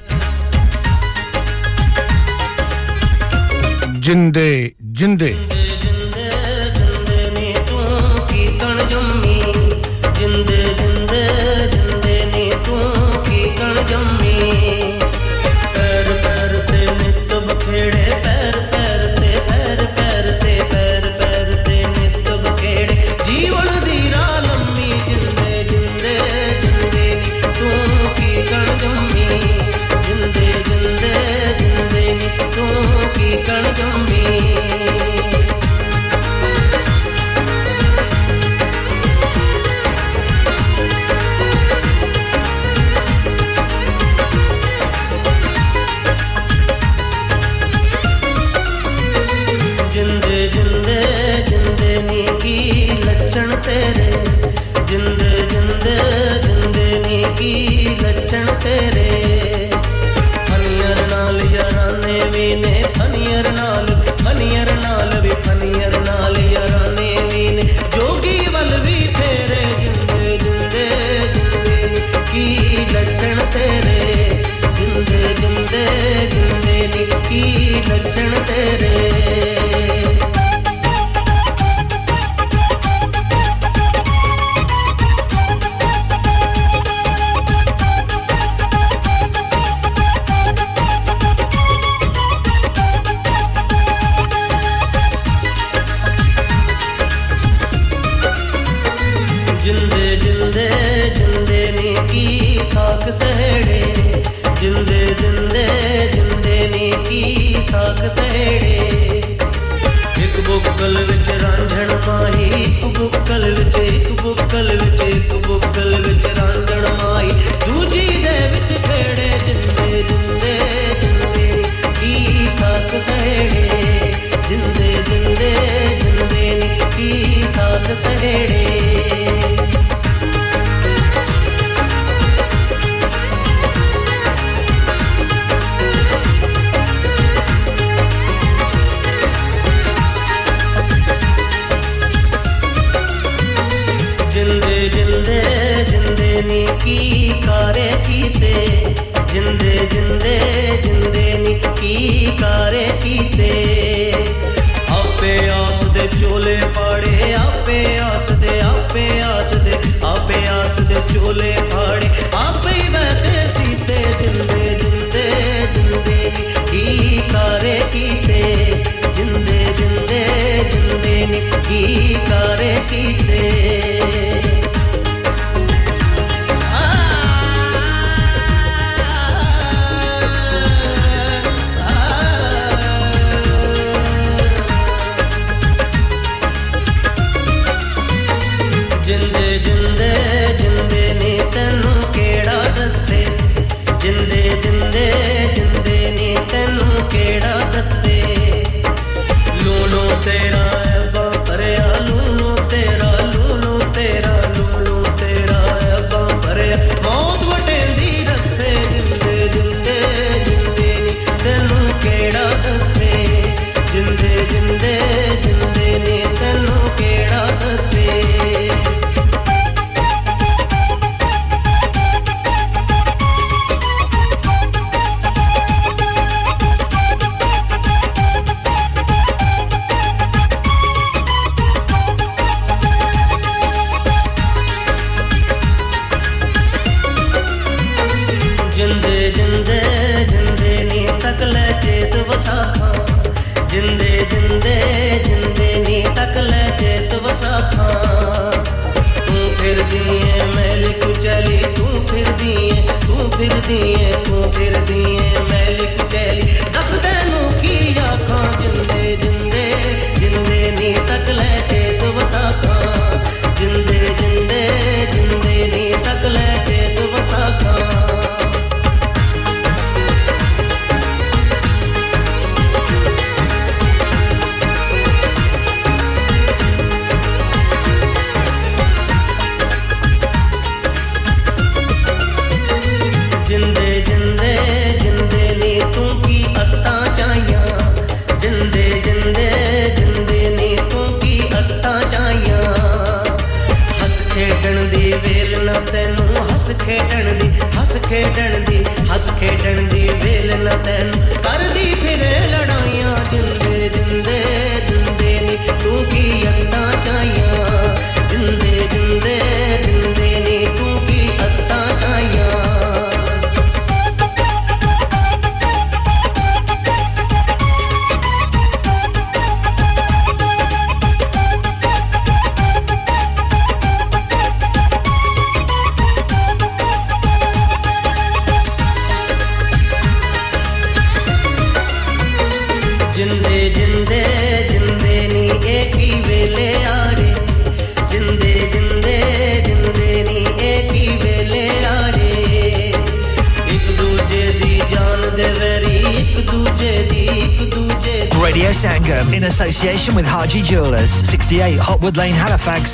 [4.00, 5.36] ਜਿੰਦੇ ਜਿੰਦੇ।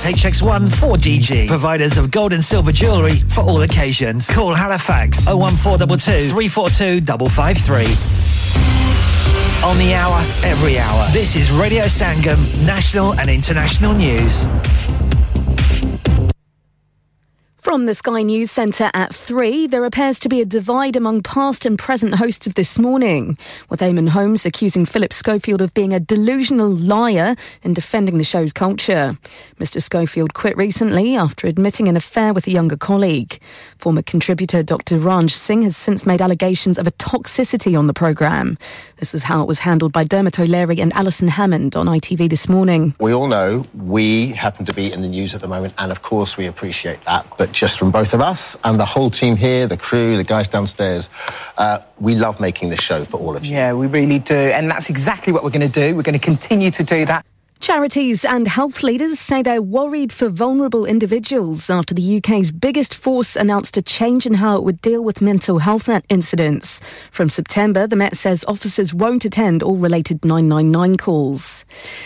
[0.05, 1.49] HX1 4DG.
[1.49, 4.31] Providers of gold and silver jewellery for all occasions.
[4.31, 7.85] Call Halifax 01422 342 553.
[9.67, 11.07] On the hour, every hour.
[11.13, 12.37] This is Radio Sangam,
[12.67, 14.45] national and international news.
[17.65, 21.65] From the Sky News Centre at 3, there appears to be a divide among past
[21.65, 23.39] and present hosts of This Morning,
[23.71, 28.53] with Eamon Holmes accusing Philip Schofield of being a delusional liar in defending the show's
[28.53, 29.17] culture.
[29.59, 33.39] Mr Schofield quit recently after admitting an affair with a younger colleague.
[33.79, 38.59] Former contributor Dr Ranj Singh has since made allegations of a toxicity on the programme.
[38.99, 42.47] This is how it was handled by Dermot O'Leary and Alison Hammond on ITV this
[42.47, 42.95] morning.
[43.01, 46.03] We all know we happen to be in the news at the moment, and of
[46.03, 47.27] course we appreciate that.
[47.39, 50.49] But just from both of us and the whole team here, the crew, the guys
[50.49, 51.09] downstairs,
[51.57, 53.53] uh, we love making this show for all of you.
[53.53, 54.35] Yeah, we really do.
[54.35, 55.95] And that's exactly what we're going to do.
[55.95, 57.25] We're going to continue to do that.
[57.61, 63.37] Charities and health leaders say they're worried for vulnerable individuals after the UK's biggest force
[63.37, 66.81] announced a change in how it would deal with mental health incidents.
[67.11, 71.65] From September, the Met says officers won't attend all related 999 calls.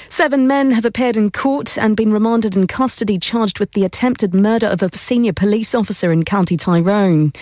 [0.09, 4.34] Seven men have appeared in court and been remanded in custody charged with the attempted
[4.34, 7.32] murder of a senior police officer in County Tyrone.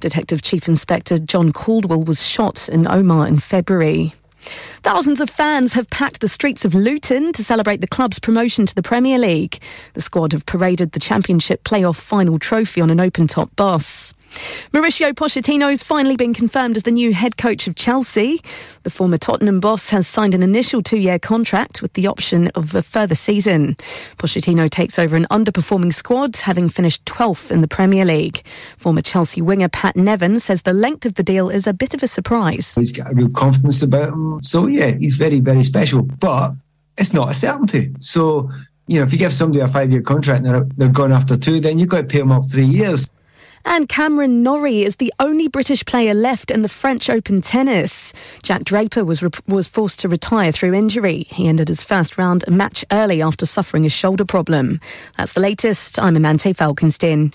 [0.00, 4.14] Detective Chief Inspector John Caldwell was shot in Omagh in February.
[4.82, 8.74] Thousands of fans have packed the streets of Luton to celebrate the club's promotion to
[8.74, 9.60] the Premier League.
[9.94, 14.14] The squad have paraded the Championship playoff final trophy on an open top bus.
[14.72, 18.40] Mauricio Pochettino has finally been confirmed as the new head coach of Chelsea.
[18.84, 22.74] The former Tottenham boss has signed an initial two year contract with the option of
[22.74, 23.76] a further season.
[24.18, 28.42] Pochettino takes over an underperforming squad, having finished 12th in the Premier League.
[28.76, 32.02] Former Chelsea winger Pat Nevin says the length of the deal is a bit of
[32.02, 32.74] a surprise.
[32.74, 34.42] He's got a real confidence about him.
[34.42, 36.02] So, yeah, he's very, very special.
[36.02, 36.52] But
[36.98, 37.94] it's not a certainty.
[37.98, 38.50] So,
[38.86, 41.36] you know, if you give somebody a five year contract and they're, they're gone after
[41.36, 43.10] two, then you've got to pay them up three years.
[43.64, 48.12] And Cameron Norrie is the only British player left in the French Open tennis.
[48.42, 51.26] Jack Draper was re- was forced to retire through injury.
[51.30, 54.80] He ended his first round a match early after suffering a shoulder problem.
[55.16, 55.98] That's the latest.
[55.98, 57.32] I'm Amante Falkenstein.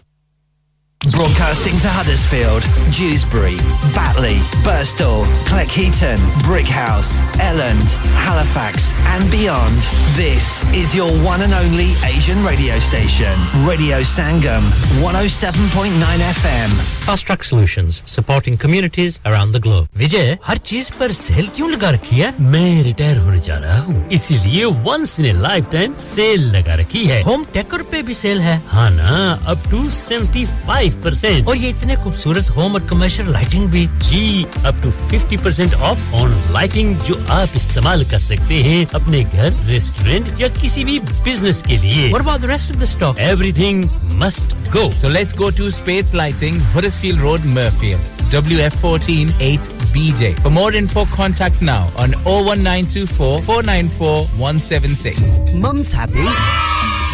[1.17, 2.61] Broadcasting to Huddersfield,
[2.93, 3.57] Dewsbury,
[3.97, 7.89] Batley, Burstall, Cleckheaton, Brickhouse, Elland,
[8.21, 9.81] Halifax, and beyond.
[10.15, 13.33] This is your one and only Asian radio station,
[13.67, 14.61] Radio Sangam,
[15.01, 15.97] 107.9
[16.37, 16.69] FM.
[17.07, 19.89] Fast Track Solutions, supporting communities around the globe.
[19.97, 24.09] विजय हर चीज पर cell क्यों लगा रखी है मैं retire होने जा रहा हूँ
[24.19, 25.33] इसीलिए once in a
[25.73, 29.83] lifetime sale लगा रखी है होम टेकर पे भी सेल है हाँ ना अप टू
[29.91, 35.43] 75 परसेंट और ये इतने खूबसूरत होम और कमर्शियल लाइटिंग भी जी up to 50
[35.45, 40.85] percent off on lighting जो आप इस्तेमाल कर सकते हैं अपने घर रेस्टोरेंट या किसी
[40.85, 43.21] भी बिजनेस के लिए What about the rest of the stock?
[43.31, 43.85] Everything
[44.25, 44.91] must go.
[45.03, 48.17] So let's go to Spades Lighting, Huddersfield Road, Murfield.
[48.33, 50.29] WF14 8BJ.
[50.43, 55.55] For more info, contact now on 01924 494 176.
[55.55, 56.29] Mum's happy.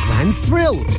[0.06, 0.98] Grand's thrilled.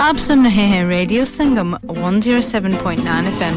[0.00, 3.56] आप सुन रहे हैं radio संगम 107.9 FM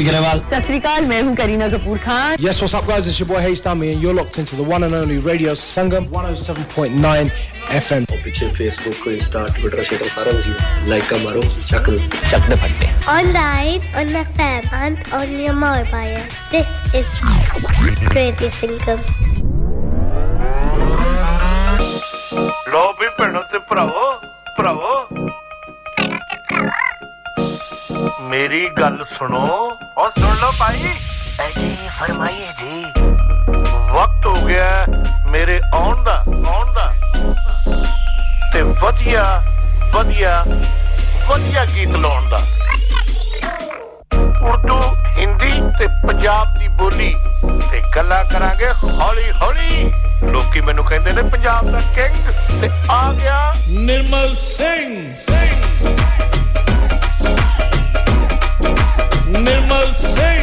[0.03, 3.27] Grewal ਸਤਿ ਸ਼੍ਰੀ ਅਕਾਲ ਮੈਂ ਹੂੰ Kareena Kapoor Khan Yes what's up guys it's your
[3.31, 7.31] boy Hayes Dummy and you're locked into the one and only Radio Sangam 107.9
[7.79, 11.89] FM ਪਿੱਛੇ ਫੇਸਬੁੱਕ ਇੰਸਟਾ ਟਵਿੱਟਰ ਸ਼ੇਟਰ ਸਾਰਾ ਕੁਝ ਲਾਈਕ ਮਾਰੋ ਚੱਕ
[12.31, 16.21] ਚੱਕ ਦੇ ਫੱਟੇ Online, on the FM, and on your mobile.
[16.53, 17.09] This is
[18.17, 19.01] Radio Singam.
[22.73, 24.03] ਲੋ ਵੀ ਭੈਣੋ ਤੇ ਭਰਾਵੋ
[24.57, 25.20] ਭਰਾਵੋ
[28.21, 30.93] ਮੇਰੀ ਗੱਲ ਸੁਣੋ। ਔਰ ਸੁਣ ਲਓ ਭਾਈ।
[31.57, 32.83] ਜੀ ਫਰਮਾਈਏ ਜੀ।
[33.91, 34.85] ਵਕਤ ਹੋ ਗਿਆ
[35.27, 36.93] ਮੇਰੇ ਆਉਣ ਦਾ ਆਉਣ ਦਾ।
[38.53, 39.23] ਤੇ ਵਧੀਆ
[39.93, 40.43] ਵਧੀਆ
[41.27, 42.41] ਵਧੀਆ ਗੀਤ ਲਾਉਣ ਦਾ।
[44.41, 44.79] ਉਰਦੂ
[45.17, 47.15] ਹਿੰਦੀ ਤੇ ਪੰਜਾਬ ਦੀ ਬੋਲੀ
[47.71, 49.91] ਤੇ ਗੱਲਾਂ ਕਰਾਂਗੇ ਹੌਲੀ ਹੌਲੀ।
[50.31, 55.97] ਲੋਕੀ ਮੈਨੂੰ ਕਹਿੰਦੇ ਨੇ ਪੰਜਾਬ ਦਾ ਕਿੰਗ ਤੇ ਆ ਗਿਆ ਨਿਰਮਲ ਸਿੰਘ। ਸਿੰਘ।
[59.31, 60.11] Nemozinho.
[60.11, 60.40] Assim,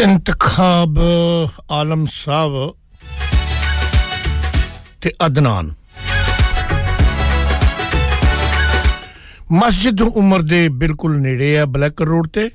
[0.00, 0.98] ਇੰਤਖਾਬ
[1.70, 2.74] ਆਲਮ ਸਾਹਿਬ
[5.00, 5.74] ਤੇ ਅਦਨਾਨ।
[9.52, 12.50] ਮਸਜਿਦ ਉਮਰ ਦੇ ਬਿਲਕੁਲ ਨੇੜੇ ਆ ਬਲੈਕ ਰੋਡ ਤੇ।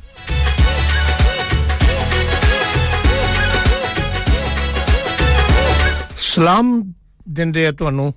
[6.19, 6.93] ਸਲਾਮ
[7.29, 8.13] ਦਿੰਦੇ ਆ ਤੁਹਾਨੂੰ।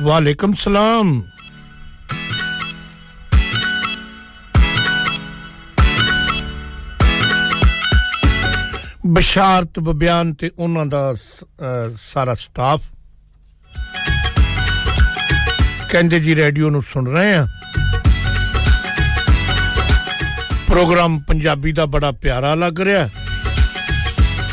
[0.00, 1.22] ਵਾਲੇਕਮ ਸਲਾਮ।
[9.06, 12.80] ਬਸ਼ਾਰਤ ਬਬਿਆਨ ਤੇ ਉਹਨਾਂ ਦਾ ਅਹ, ਸਾਰਾ ਸਟਾਫ।
[15.90, 17.46] ਕਹਿੰਦੇ ਜੀ ਰੇਡੀਓ ਨੂੰ ਸੁਣ ਰਹੇ ਆ
[20.68, 23.08] ਪ੍ਰੋਗਰਾਮ ਪੰਜਾਬੀ ਦਾ ਬੜਾ ਪਿਆਰਾ ਲੱਗ ਰਿਹਾ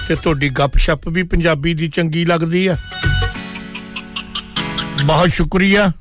[0.08, 2.78] ਤੇ ਤੁਹਾਡੀ ਗੱਪਸ਼ਪ ਵੀ ਪੰਜਾਬੀ ਦੀ ਚੰਗੀ ਲੱਗਦੀ ਆ
[5.06, 5.92] ਬਹੁਤ ਸ਼ੁਕਰੀਆ।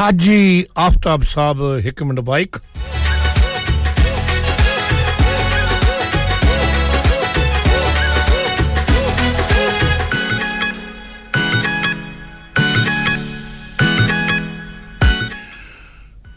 [0.00, 2.56] ਹਾਜੀ ਆਫਤਾਬ ਸਾਹਿਬ ਇੱਕ ਮਿੰਟ ਬਾਈਕ।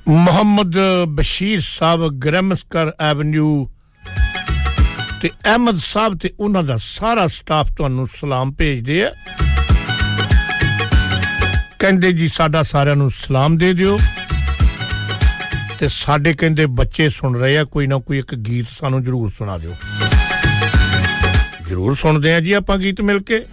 [0.10, 3.66] ਮੁਹੰਮਦ ਬਸ਼ੀਰ ਸਾਹਿਬ ਗ੍ਰੈਮਸਕਰ ਐਵਨਿਊ
[5.22, 9.12] ਤੇ ਅਹਿਮਦ ਸਾਹਿਬ ਤੇ ਉਹਨਾਂ ਦਾ ਸਾਰਾ ਸਟਾਫ ਤੁਹਾਨੂੰ ਸਲਾਮ ਭੇਜਦੇ ਆ।
[11.80, 13.98] ਕਹਿੰਦੇ ਜੀ ਸਾਡਾ ਸਾਰਿਆਂ ਨੂੰ ਸਲਾਮ ਦੇ ਦਿਓ।
[15.80, 19.58] ਤੇ ਸਾਡੇ ਕਹਿੰਦੇ ਬੱਚੇ ਸੁਣ ਰਹੇ ਆ, ਕੋਈ ਨਾ ਕੋਈ ਇੱਕ ਗੀਤ ਸਾਨੂੰ ਜ਼ਰੂਰ ਸੁਣਾ
[19.58, 19.76] ਦਿਓ।
[21.68, 23.46] ਜ਼ਰੂਰ ਸੁਣਦੇ ਆ ਜੀ ਆਪਾਂ ਗੀਤ ਮਿਲ ਕੇ।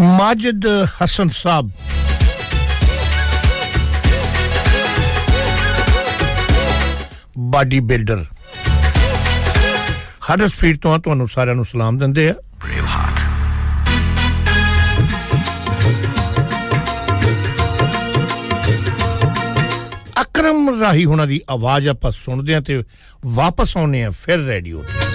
[0.00, 0.66] ਮਾਜਿਦ
[1.04, 1.70] ਹਸਨ ਸਾਹਿਬ
[7.38, 8.24] ਬਾਡੀ ਬਿਲਡਰ।
[10.32, 12.34] ਹਡਸਫੀਲਡ ਤੋਂ ਆ ਤੁਹਾਨੂੰ ਸਾਰਿਆਂ ਨੂੰ ਸਲਾਮ ਦਿੰਦੇ ਆ।
[20.36, 22.82] ਵਿਕਰਮ ਰਾਹੀ ਹੁਣਾਂ ਦੀ ਆਵਾਜ਼ ਆਪਾਂ ਸੁਣਦੇ ਆ ਤੇ
[23.26, 25.13] ਵਾਪਸ ਆਉਨੇ ਆ ਫਿਰ ਰੇਡੀਓ ਤੇ।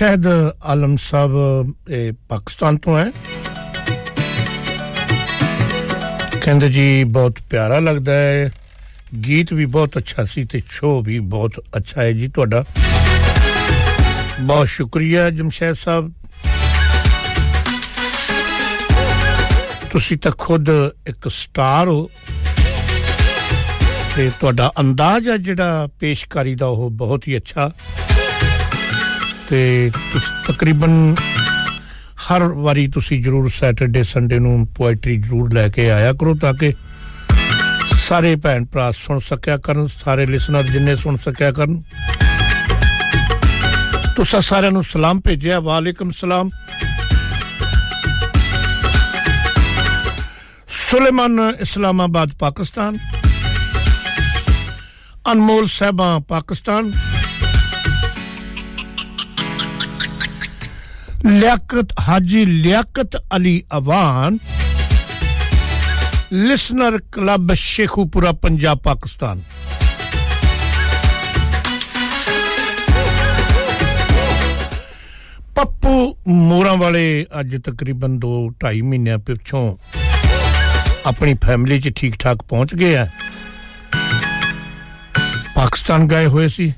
[0.00, 0.26] ਅਹ ਜਮਸ਼ੈਦ
[0.64, 1.32] ਆਲਮ ਸਾਹਿਬ,
[1.90, 3.12] ਇਹ ਪਾਕਿਸਤਾਨ ਤੋਂ ਹੈ।
[6.44, 8.50] ਕਹਿੰਦੇ ਜੀ, ਬਹੁਤ ਪਿਆਰਾ ਲੱਗਦਾ ਹੈ।
[9.26, 12.64] ਗੀਤ ਵੀ ਬਹੁਤ ਅੱਛਾ ਸੀ ਤੇ ਸ਼ੋਅ ਵੀ ਬਹੁਤ ਅੱਛਾ ਹੈ ਜੀ ਤੁਹਾਡਾ।
[14.40, 16.12] ਬਹੁਤ ਸ਼ੁਕਰੀਆ ਜਮਸ਼ੈਦ ਸਾਹਿਬ।
[19.92, 20.68] ਤੁਸੀਂ ਤਾਂ ਖੁਦ
[21.06, 22.10] ਇੱਕ ਸਟਾਰ ਹੋ।
[24.16, 27.70] ਤੇ ਤੁਹਾਡਾ ਅੰਦਾਜ਼ ਹੈ ਜਿਹੜਾ ਪੇਸ਼ਕਾਰੀ ਦਾ ਉਹ ਬਹੁਤ ਹੀ ਅੱਛਾ।
[29.50, 31.16] ਤੇ ਤੁਸੀਂ ਤਕਰੀਬਨ
[31.98, 36.74] ਹਰ ਵਾਰੀ ਤੁਸੀਂ ਜਰੂਰ ਸੈਟਰਡੇ, ਸੰਡੇ ਨੂੰ ਪੋਇਟਰੀ ਜਰੂਰ ਲੈ ਕੇ ਆਇਆ ਕਰੋ ਤਾਂ ਕਿ
[37.94, 41.82] ਸਾਰੇ ਭੈਣ ਭਰਾ ਸੁਣ ਸਕਿਆ ਕਰਨ, ਸਾਰੇ ਲਿਸਨਰ ਜਿੰਨੇ ਸੁਣ ਸਕਿਆ ਕਰਨ।
[44.16, 46.50] ਤੁਸੀਂ ਸਾਰਿਆਂ ਨੂੰ ਸਲਾਮ ਭੇਜਿਆ, ਵਾਲੇਕਮ ਸਲਾਮ।
[50.90, 52.98] ਸੁਲੇਮਾਨ ਇਸਲਾਮਾਬਾਦ, ਪਾਕਿਸਤਾਨ।
[55.32, 56.92] ਅਨਮੋਲ Sahiba, Pakistan.
[61.26, 64.38] Liaqat, Haji Liaqat Ali Awan,
[66.32, 69.42] listener club Sheikhupura, Punjab, Pakistan.
[75.54, 79.76] Pappu ਮੋਰਾਂ ਵਾਲੇ ਅੱਜ ਤਕਰੀਬਨ 2 2.5 ਮਹੀਨਿਆਂ ਪਿਛੋਂ
[81.06, 83.06] ਆਪਣੀ ਫੈਮਿਲੀ 'ਚ ਠੀਕ ਠਾਕ ਪਹੁੰਚ ਗਏ ਆ।
[85.54, 86.72] ਪਾਕਿਸਤਾਨ ਗਏ ਹੋਏ ਸੀ।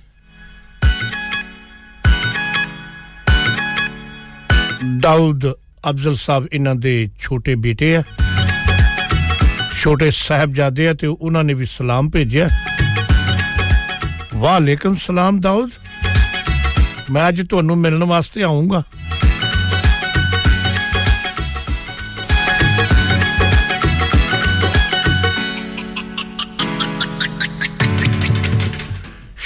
[5.03, 5.45] ਦਾਊਦ
[5.91, 8.03] ਅਫਜ਼ਲ ਸਾਹਿਬ ਇਹਨਾਂ ਦੇ ਛੋਟੇ ਬੇਟੇ ਆ।
[9.81, 12.49] ਛੋਟੇ ਸਾਹਿਬਜ਼ਾਦੇ ਆ ਤੇ ਉਹਨਾਂ ਨੇ ਵੀ ਸਲਾਮ ਭੇਜਿਆ।
[14.35, 15.71] ਵਾਲੇਕਮ ਸਲਾਮ ਦਾਊਦ,
[17.11, 18.83] ਮੈਂ ਅੱਜ ਤੁਹਾਨੂੰ ਮਿਲਣ ਵਾਸਤੇ ਆਉਂਗਾ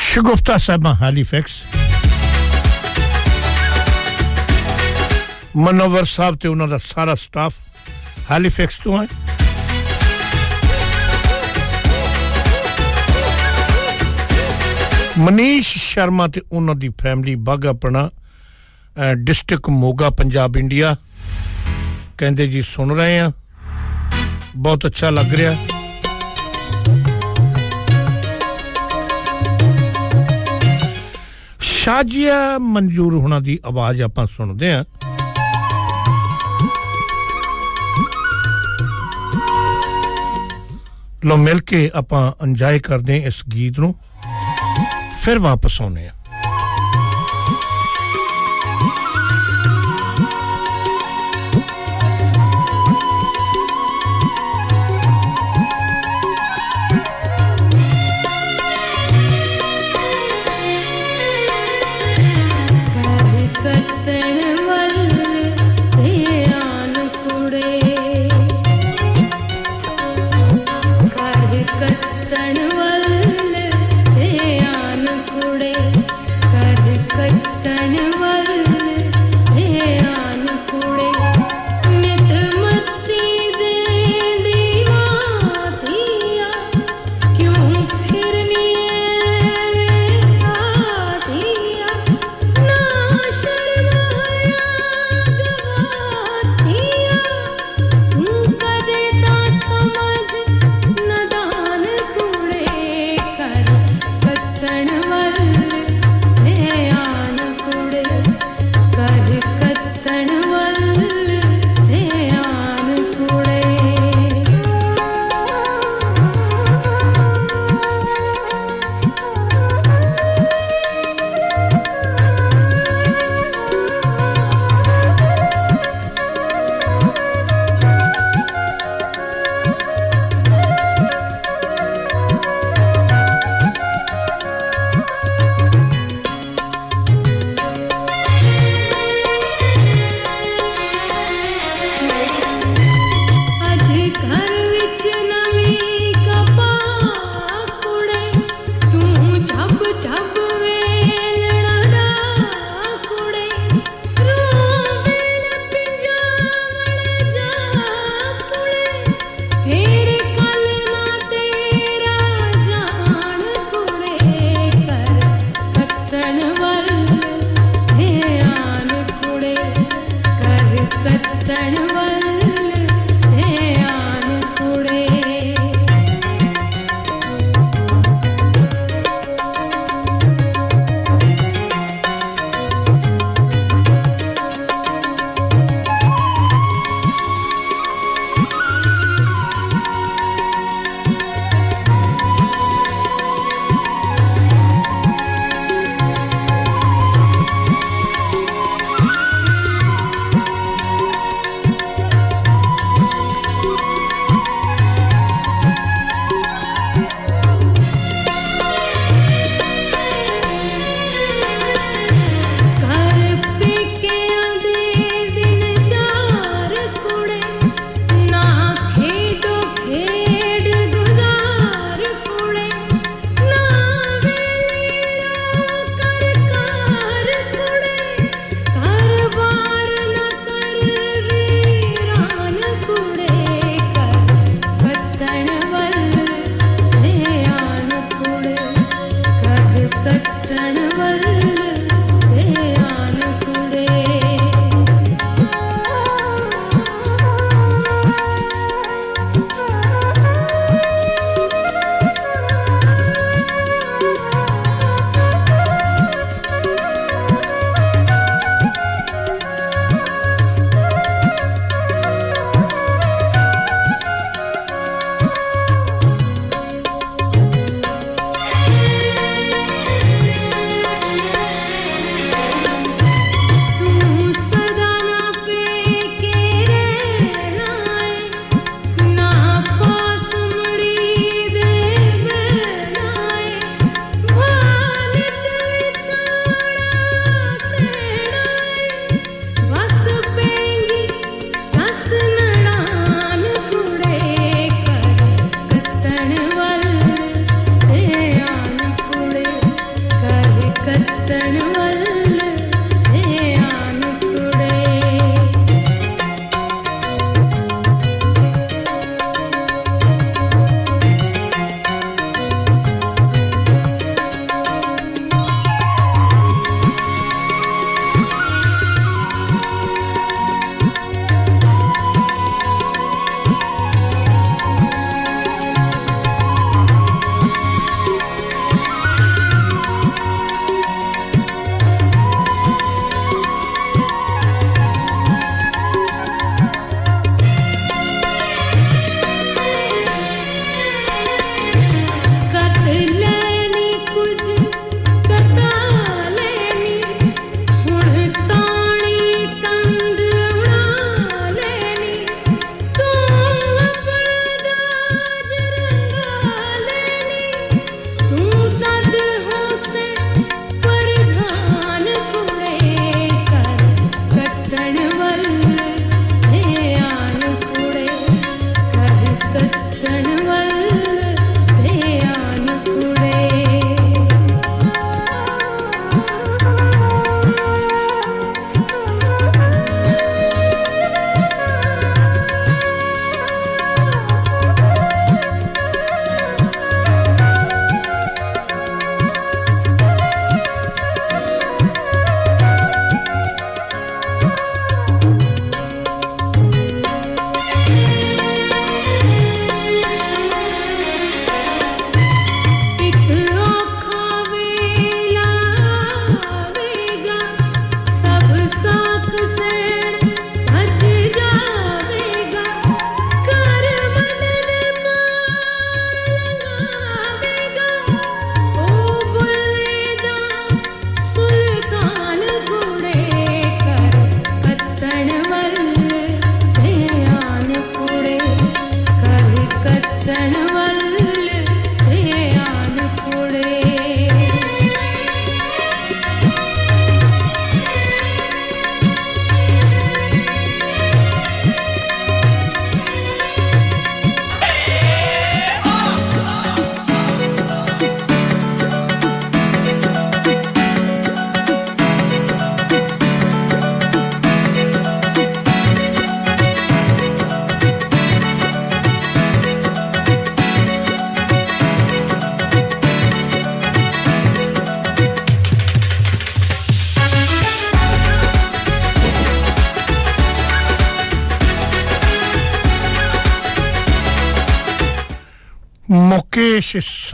[0.05, 1.63] ਸ਼ਗੁਫਤਾ ਸਾਹਿਬਾ, ਹੈਲੀਫੈਕਸ।
[5.57, 7.55] ਮਨੋਵਰ ਸਾਹਿਬ ਤੇ ਉਹਨਾਂ ਦਾ ਸਾਰਾ ਸਟਾਫ
[8.31, 9.07] ਹੈਲੀਫੈਕਸ ਤੋਂ ਹੈ
[15.19, 18.09] ਮਨੀਸ਼ ਸ਼ਰਮਾ ਤੇ ਉਹਨਾਂ ਦੀ family Baghapurana
[19.17, 20.95] district Moga Punjab India
[22.19, 23.31] ਕਹਿੰਦੇ ਜੀ ਸੁਣ ਰਹੇ ਆ
[24.57, 25.57] ਬਹੁਤ ਅੱਛਾ ਲੱਗ ਰਿਹਾ
[31.63, 34.85] ਸ਼ਾਜੀਆ ਮਨਜੂਰ ਹੁਣਾਂ ਦੀ ਆਵਾਜ਼ ਆਪਾਂ ਸੁਣਦੇ ਆ
[41.27, 43.95] ਲੋ ਮਿਲ ਕੇ ਆਪਾਂ ਇੰਜੋਏ ਕਰਦੇ ਇਸ ਗੀਤ ਨੂੰ।
[45.23, 46.11] ਫਿਰ ਵਾਪਸ ਆਉਨੇ ਆ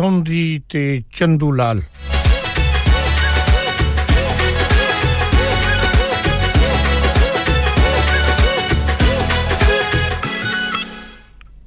[0.03, 1.83] ਸੌਂਦੀ ਤੇ ਚੰਦੂ ਲਾਲ।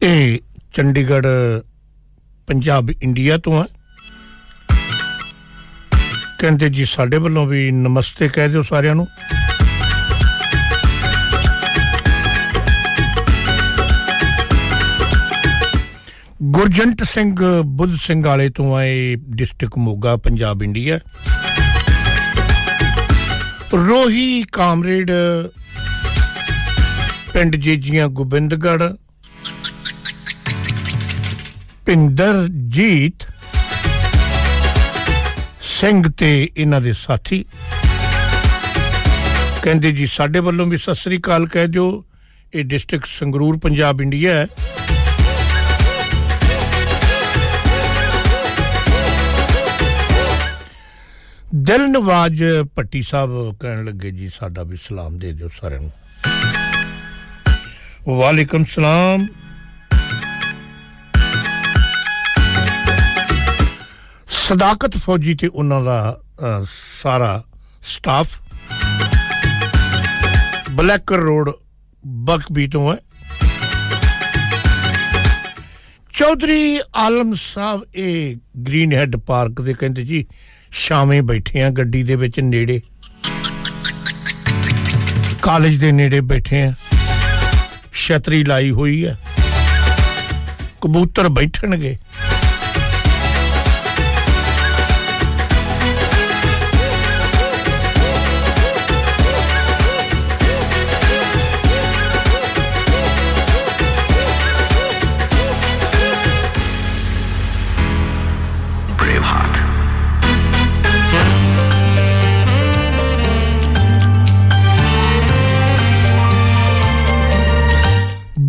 [0.04, 0.40] ਇਹ
[0.74, 1.28] ਚੰਡੀਗੜ੍ਹ
[2.48, 3.68] ਪੰਜਾਬ ਇੰਡੀਆ ਤੋਂ ਆ।
[6.40, 9.08] ਕਹਿੰਦੇ ਜੀ ਸਾਡੇ ਵੱਲੋਂ ਵੀ ਨਮਸਤੇ ਕਹਿ ਦਿਓ ਸਾਰਿਆਂ ਨੂੰ।
[16.46, 17.36] ਗੁਰਜੰਟ ਸਿੰਘ,
[17.78, 21.00] ਬੁੱਧ ਸਿੰਘ ਵਾਲੇ ਤੋਂ ਆਏ district Moga, Punjab, India.
[23.74, 25.12] Rohi comrade,
[27.34, 28.84] ਪਿੰਡ ਜੇਜੀਆਂ ਗੋਬਿੰਦਗੜ੍ਹ
[31.86, 33.28] ਪਿੰਦਰ ਜੀਤ,
[35.80, 37.44] ਸਿੰਘ ਤੇ ਇਹਨਾਂ ਦੇ ਸਾਥੀ।
[39.64, 42.06] ਕਹਿੰਦੇ ਜੀ, ਸਾਡੇ ਵੱਲੋਂ ਵੀ ਸਤਿ ਸ੍ਰੀ ਅਕਾਲ ਕਹਿ ਦਿਓ।
[42.54, 44.48] ਇਹ ਡਿਸਟ੍ਰਿਕਟ ਸੰਗਰੂਰ, ਪੰਜਾਬ, ਇੰਡੀਆ ਹੈ।
[51.56, 52.44] ਦਿਲ ਨਵਾਜ
[52.76, 55.92] ਭੱਟੀ ਸਾਹਿਬ ਕਹਿਣ ਲੱਗੇ ਜੀ ਸਾਡਾ ਵੀ ਸਲਾਮ ਦੇ ਦਿਓ ਸਾਰਿਆਂ ਨੂੰ।
[58.18, 59.28] ਵਾਲੇਕਮ ਸਲਾਮ।
[64.28, 66.66] ਸਦਾਕਤ ਫੌਜੀ ਤੇ ਉਹਨਾਂ ਦਾ ਅਹ,
[67.04, 67.44] ਸਾਰਾ
[67.82, 68.40] ਸਟਾਫ
[70.72, 71.52] ਬਲੈਕਰ ਰੋਡ
[72.08, 72.98] ਬਕਬੀ ਤੋਂ ਹੈ।
[76.14, 78.36] ਚੌਧਰੀ ਆਲਮ ਸਾਹਿਬ ਇਹ
[78.68, 80.26] ਗ੍ਰੀਨ ਹੈਡ ਪਾਰਕ ਦੇ ਕਹਿੰਦੇ ਜੀ
[80.78, 82.82] ਸ਼ਾਮੇ ਬੈਠੇ ਆ, ਗੱਡੀ ਦੇ ਵਿੱਚ ਨੇੜੇ।
[85.42, 86.74] ਕਾਲਜ ਦੇ ਨੇੜੇ ਬੈਠੇ ਆ।
[87.94, 89.18] ਛਤਰੀ ਲਾਈ ਹੋਈ ਹੈ
[90.82, 91.98] ਕਬੂਤਰ ਬੈਠਣਗੇ।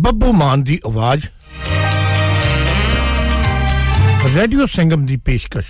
[0.06, 1.24] ਬੱਬੂ ਮਾਨ ਦੀ ਆਵਾਜ਼
[4.36, 5.66] ਰੇਡੀਓ ਸੰਗਮ ਦੀ ਪੇਸ਼ਕਸ਼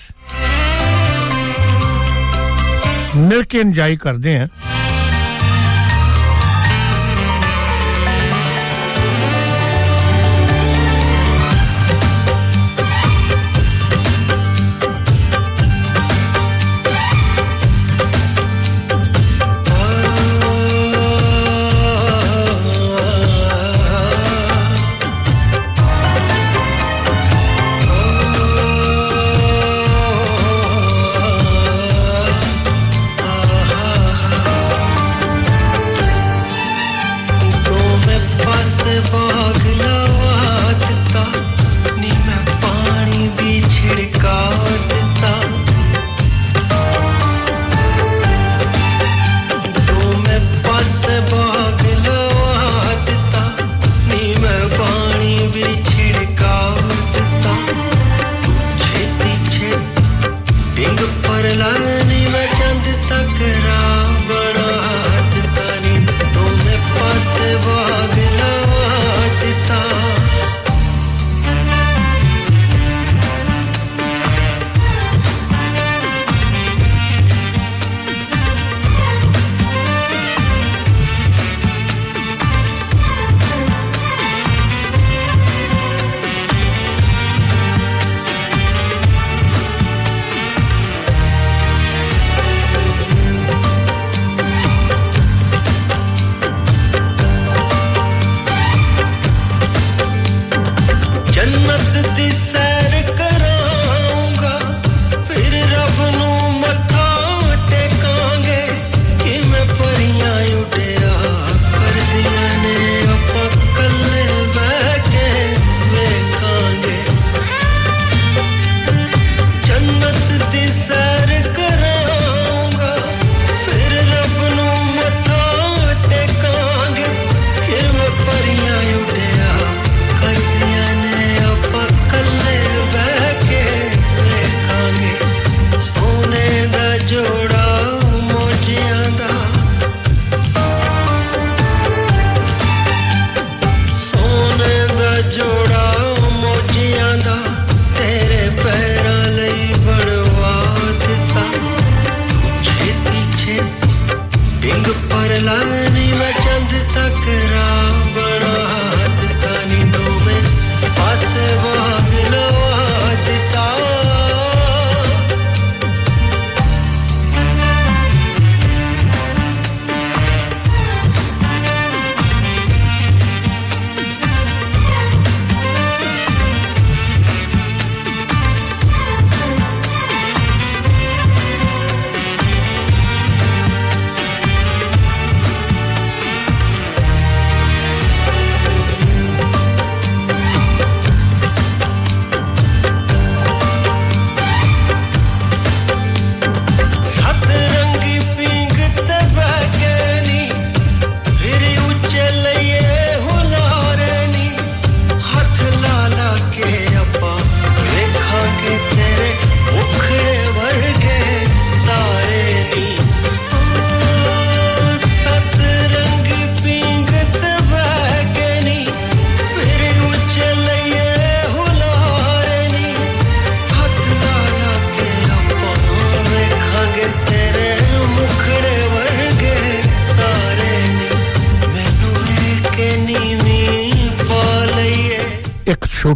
[3.17, 4.47] ਮਿਲ ਕੇ ਇੰਜੋਏ ਕਰਦੇ ਹਾਂ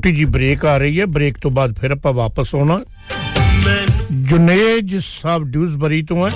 [0.01, 2.79] ਛੋਟੀ ਜੀ ਬ੍ਰੇਕ ਆ ਰਹੀ ਹੈ। ਬ੍ਰੇਕ ਤੋਂ ਬਾਅਦ ਫਿਰ ਆਪਾਂ ਵਾਪਸ ਆਉਣਾ।
[4.11, 6.33] ਜੁਨੇਜ ਸਾਹਿਬ ਡਿਊਜ਼ਬਰੀ ਤੋਂ ਹੈ।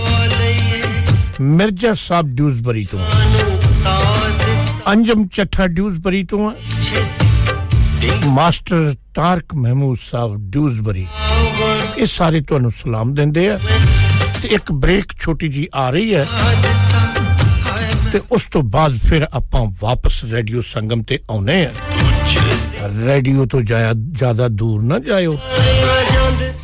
[1.41, 2.99] ਮਿਰਜ਼ਾ ਸਾਹਿਬ ਡਿਊਜ਼ਬਰੀ ਤੋਂ
[4.91, 6.55] ਅੰਜਮ ਚੱਠਾ ਡਿਊਜ਼ਬਰੀ ਤੋਂ ਹੈ।
[8.25, 11.07] ਮਾਸਟਰ ਤਾਰਕ ਮਹਿਮੂਦ ਸਾਹਿਬ ਡਿਊਜ਼ਬਰੀ।
[11.97, 13.59] ਇਹ ਸਾਰੇ ਤੁਹਾਨੂੰ ਸਲਾਮ ਦਿੰਦੇ ਆ।
[14.41, 16.27] ਤੇ ਇੱਕ ਬ੍ਰੇਕ ਛੋਟੀ ਜੀ ਆ ਰਹੀ ਹੈ।
[18.13, 21.73] ਤੇ ਉਸ ਤੋਂ ਬਾਅਦ ਫਿਰ ਆਪਾਂ ਵਾਪਸ ਰੇਡੀਓ ਸੰਗਮ ਤੇ ਆਉਨੇ ਆ।
[22.87, 25.37] ਰੇਡੀਓ ਤੋਂ ਜ਼ਿਆਦਾ ਦੂਰ ਨਾ ਜਾਇਓ।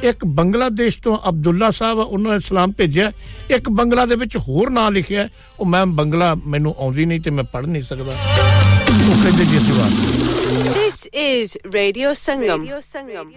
[0.04, 3.12] ਇੱਕ ਬੰਗਲਾਦੇਸ਼ ਤੋਂ ਅਬਦੁੱਲਾ ਸਾਹਿਬ ਉਹਨਾਂ ਨੇ ਸਲਾਮ ਭੇਜਿਆ।
[3.50, 5.28] ਇੱਕ ਬੰਗਲਾ ਦੇ ਵਿੱਚ ਹੋਰ ਨਾਂ ਲਿਖਿਆ।
[5.60, 8.12] ਉਹ ਮੈਂ ਬੰਗਲਾ ਮੈਨੂੰ ਆਉਂਦੀ ਨਹੀਂ ਤੇ ਮੈਂ ਪੜ੍ਹ ਨਹੀਂ ਸਕਦਾ।
[9.10, 9.60] ਉਹ ਕਹਿੰਦੇ ਜੀ
[11.02, 12.66] दिस इज़ रेडियो संगम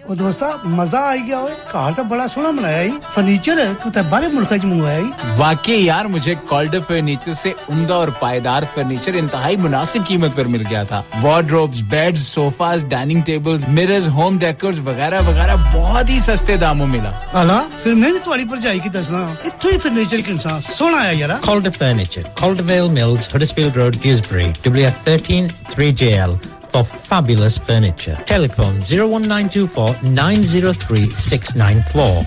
[0.09, 4.03] ओ दोस्ता मज़ा आ गया ओए। कार तो बड़ा सोना बनाया ही। फर्नीचर है तो
[4.09, 9.15] बारे मुल्क च मंगवाया ही वाकई यार मुझे कॉल्डर फर्नीचर से उमदा और पायदार फर्नीचर
[9.15, 14.79] इंतहाई मुनासिब कीमत पर मिल गया था। Wardrobes bed sofas dining tables mirrors home decors
[14.87, 17.09] वगैरह वगैरह बहुत ही सस्ते दामों मिला।
[17.41, 21.11] अला फिर मैं भी तुम्हारी पर जाएगी दसना। इतो ही फर्नीचर के इंसान सोना आया
[21.19, 26.37] यार Calder furniture Calderwell mills Huddersfield road Gilsbury WF 13 3JL
[26.75, 28.17] for fabulous furniture.
[28.25, 32.25] Telephone 01924 903 694.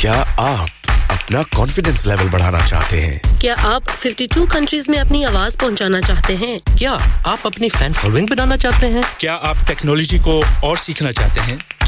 [0.00, 0.68] क्या आप
[1.10, 6.34] अपना कॉन्फिडेंस लेवल बढ़ाना चाहते हैं क्या आप 52 कंट्रीज़ में अपनी आवाज़ पहुंचाना चाहते
[6.44, 6.92] हैं क्या
[7.32, 11.77] आप अपनी फ़ैन फॉलोइंग बनाना चाहते हैं क्या आप टेक्नोलॉजी को और सीखना चाहते हैं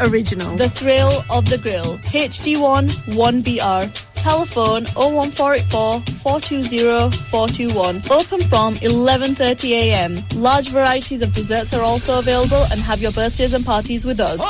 [0.00, 0.56] Original.
[0.56, 1.98] The Thrill of the Grill.
[1.98, 4.14] HD1 1BR.
[4.24, 7.96] Telephone 01484 420 421.
[8.10, 10.40] Open from 11.30am.
[10.40, 14.40] Large varieties of desserts are also available and have your birthdays and parties with us.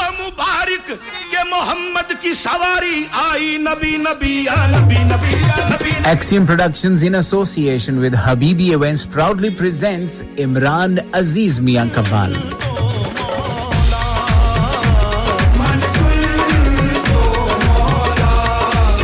[6.06, 12.63] Axiom Productions in association with Habibi Events proudly presents Imran Aziz Miankabal.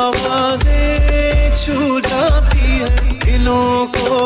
[0.00, 2.90] आवाजें छू जाती है
[3.24, 4.18] दिलों को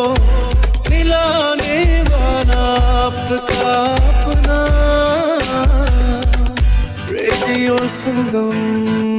[0.90, 2.64] मिलाने वाला
[3.04, 3.74] आपका
[4.10, 4.60] अपना
[7.12, 9.13] रेडियो संगम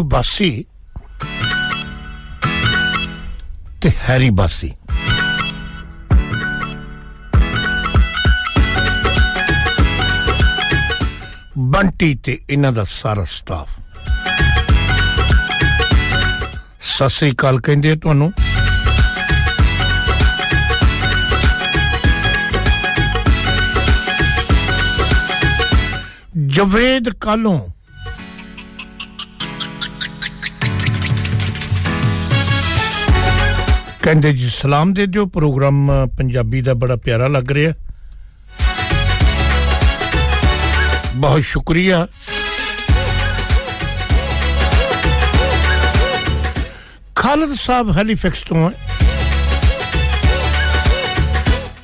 [0.00, 0.50] ਪੱਪੂ ਬਾਸੀ
[3.80, 4.72] ਤੇ ਹੈਰੀ ਬਾਸੀ
[11.70, 13.68] ਬੰਟੀ ਤੇ ਇਹਨਾਂ ਦਾ ਸਾਰਾ ਸਟਾਫ
[16.80, 18.32] ਸਤਿ ਸ੍ਰੀ ਅਕਾਲ ਕਹਿੰਦੇ ਆ ਤੁਹਾਨੂੰ।
[26.48, 27.58] ਜਵੇਦ ਕਾਲੋਂ
[34.03, 37.73] ਕਹਿੰਦੇ ਜੀ ਸਲਾਮ ਦੇ ਦਿਓ ਪ੍ਰੋਗਰਾਮ ਅ, ਪੰਜਾਬੀ ਦਾ ਬੜਾ ਪਿਆਰਾ ਲੱਗ ਰਿਹਾ
[41.15, 42.07] ਬਹੁਤ ਸ਼ੁਕਰੀਆ
[47.15, 48.75] ਖਾਲਦ ਸਾਹਿਬ ਹੈਲੀਫੈਕਸ ਤੋਂ ਹੈ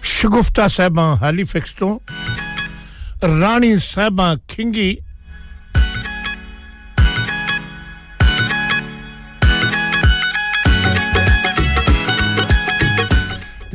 [0.03, 1.99] ਸ਼ਗੁਫਤਾ ਸਾਹਿਬਾਂ ਹੈਲੀਫੈਕਸ ਤੋਂ
[3.41, 4.97] ਰਾਣੀ ਸਾਹਿਬਾਂ ਖਿੰਗੀ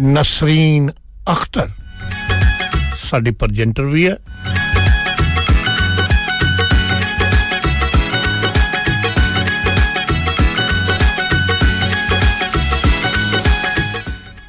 [0.01, 0.91] ਨਸਰੀਨ
[1.31, 1.69] ਅਖਤਰ।
[3.03, 4.15] ਸਾਡੀ ਪ੍ਰੈਜੈਂਟਰ ਵੀ ਹੈ।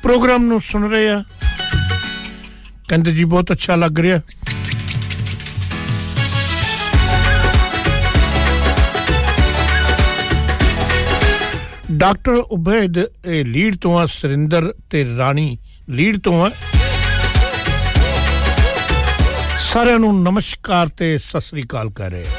[0.03, 1.25] ਪ੍ਰੋਗਰਾਮ ਨੂੰ ਸੁਣ ਰਹੇ ਆ।
[2.89, 4.21] ਕਹਿੰਦੇ ਜੀ ਬਹੁਤ ਅੱਛਾ ਲੱਗ ਰਿਹਾ।
[11.93, 15.59] ਡਾਕਟਰ ਉਬੈਦ, ਇਹ ਲੀਡ ਤੋਂ ਆ ਸਰਿੰਦਰ ਤੇ ਰਾਣੀ
[15.91, 16.51] ਲੀਡ ਤੋਂ ਆ।
[19.61, 22.31] ਸਾਰਿਆਂ ਨੂੰ ਨਮਸਕਾਰ ਤੇ ਸਤਿ ਸ੍ਰੀ ਅਕਾਲ ਕਰ ਰਹੇ ਆ।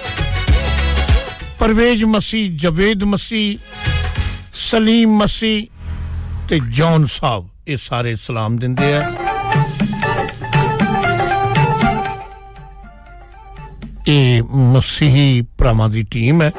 [1.60, 3.60] ਪਰਵੇਜ ਮਸੀ ਜਵੇਦ ਮਸੀ
[4.54, 5.68] ਸਲੀਮ ਮਸੀ
[6.50, 9.04] ਤੇ ਜੌਨ ਸਾਹਿਬ, ਇਹ ਸਾਰੇ ਸਲਾਮ ਦਿੰਦੇ ਆ।
[14.08, 16.52] ਇਹ ਮਸੀਹੀ ਭਰਾਵਾਂ ਦੀ ਟੀਮ ਹੈ।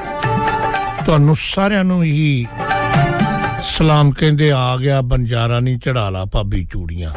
[1.05, 2.45] ਤੁਹਾਨੂੰ ਸਾਰਿਆਂ ਨੂੰ ਹੀ
[3.65, 7.11] ਸਲਾਮ ਕਹਿੰਦੇ ਆ ਗਿਆ ਬੰਜਾਰਾ ਨਹੀਂ ਚੜਾ ਲਾ ਭਾਬੀ ਚੂੜੀਆਂ।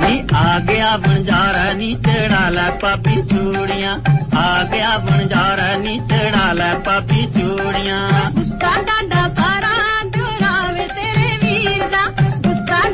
[0.00, 3.98] ਨੀ ਆ ਗਿਆ ਬਣਜਾਰਾ ਨੀ ਚੜਾ ਲੈ ਪਾਪੀ ਚੂੜੀਆਂ।
[4.38, 8.00] ਆ ਗਿਆ ਬਣਜਾਰਾ ਨੀ ਚੜਾ ਲੈ ਪਾਪੀ ਚੂੜੀਆਂ।
[8.40, 10.56] ਸਾਡਾ ਡਾਡਾ ਬਾਰਾਂ ਦੁਰਾ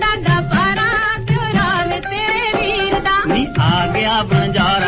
[0.01, 0.89] ਡਾਡਾ ਪਾਰਾ
[1.29, 4.84] ਜੋਰਾਵੇ ਤੇਰੇ ਵੀਰ ਦਾ। ਨੀ ਆ ਗਿਆ ਬੰਜਾਰਾ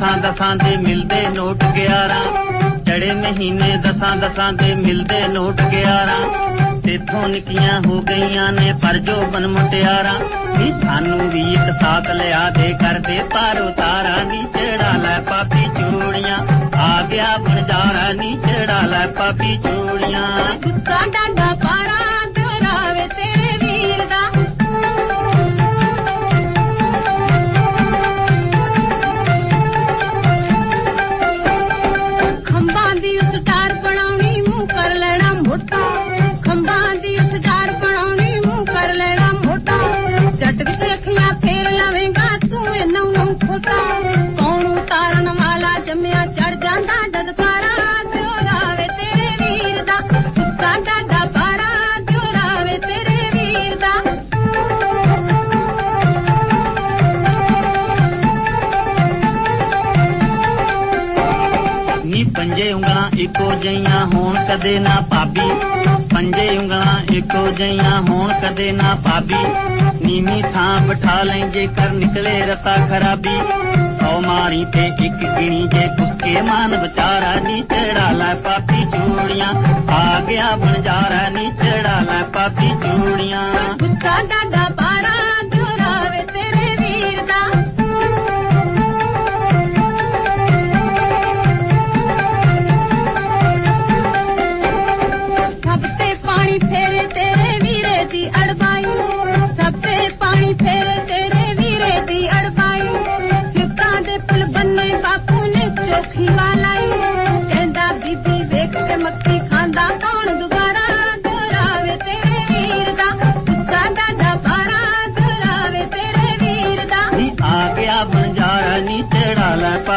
[0.00, 2.20] ਦਸਾਂ ਦਸਾਂ ਦੇ ਮਿਲਦੇ ਨੋਟ 11
[2.86, 6.14] ਚੜੇ ਮਹੀਨੇ ਦਸਾਂ ਦਸਾਂ ਦੇ ਮਿਲਦੇ ਨੋਟ 11
[6.84, 10.18] ਤੇਥੋਂ ਨਿੱਕੀਆਂ ਹੋ ਗਈਆਂ ਨੇ ਪਰ ਜੋ ਬਨ ਮੁਟਿਆਰਾਂ।
[10.58, 16.38] ਨੀ ਸਾਨੂੰ ਵੀ ਇੱਕ ਸਾਥ ਲਿਆ ਦੇ ਕਰਦੇ ਪਰ ਉਤਾਰਾ ਨੀ ਚੜਾ ਲੈ ਪਾਪੀ ਚੂੜੀਆਂ।
[16.78, 21.99] ਆ ਗਿਆ ਬਣਜਾਰਾ ਨੀ ਚੜਾ ਲੈ ਪਾਪੀ ਚੂੜੀਆਂ। ਗੁੱਸਾ ਡਾਡਾ ਪਾਰਾ
[63.20, 65.48] ਇੱਕੋ ਜਈਆਂ ਹੋਣ ਕਦੇ ਨਾ ਭਾਬੀ।
[66.14, 69.42] ਪੰਜੇ ਉਂਗਲਾਂ ਇੱਕੋ ਜਈਆਂ ਹੋਣ ਕਦੇ ਨਾ ਭਾਬੀ।
[70.04, 73.36] ਨੀਵੀਂ ਥਾਂ ਬਿਠਾ ਲੈ ਜੇ ਕਰ ਨਿਕਲੇ ਰਤਾ ਖਰਾਬੀ।
[74.00, 79.52] ਸੌ ਮਾਰੀ ਤੇ ਇੱਕ ਗਿਣੀ ਜੇ ਕੁਸਕੇ ਮਾਨ ਵਿਚਾਰਾ ਨੀ ਚੜਾ ਲੈ ਪਾਪੀ ਚੂੜੀਆਂ।
[79.92, 83.44] ਆ ਗਿਆ ਬਣਜਾਰਾ ਨੀ ਚੜਾ ਲੈ ਪਾਪੀ ਚੂੜੀਆਂ।
[83.78, 84.68] ਗੁੱਸਾ ਡਾਡਾ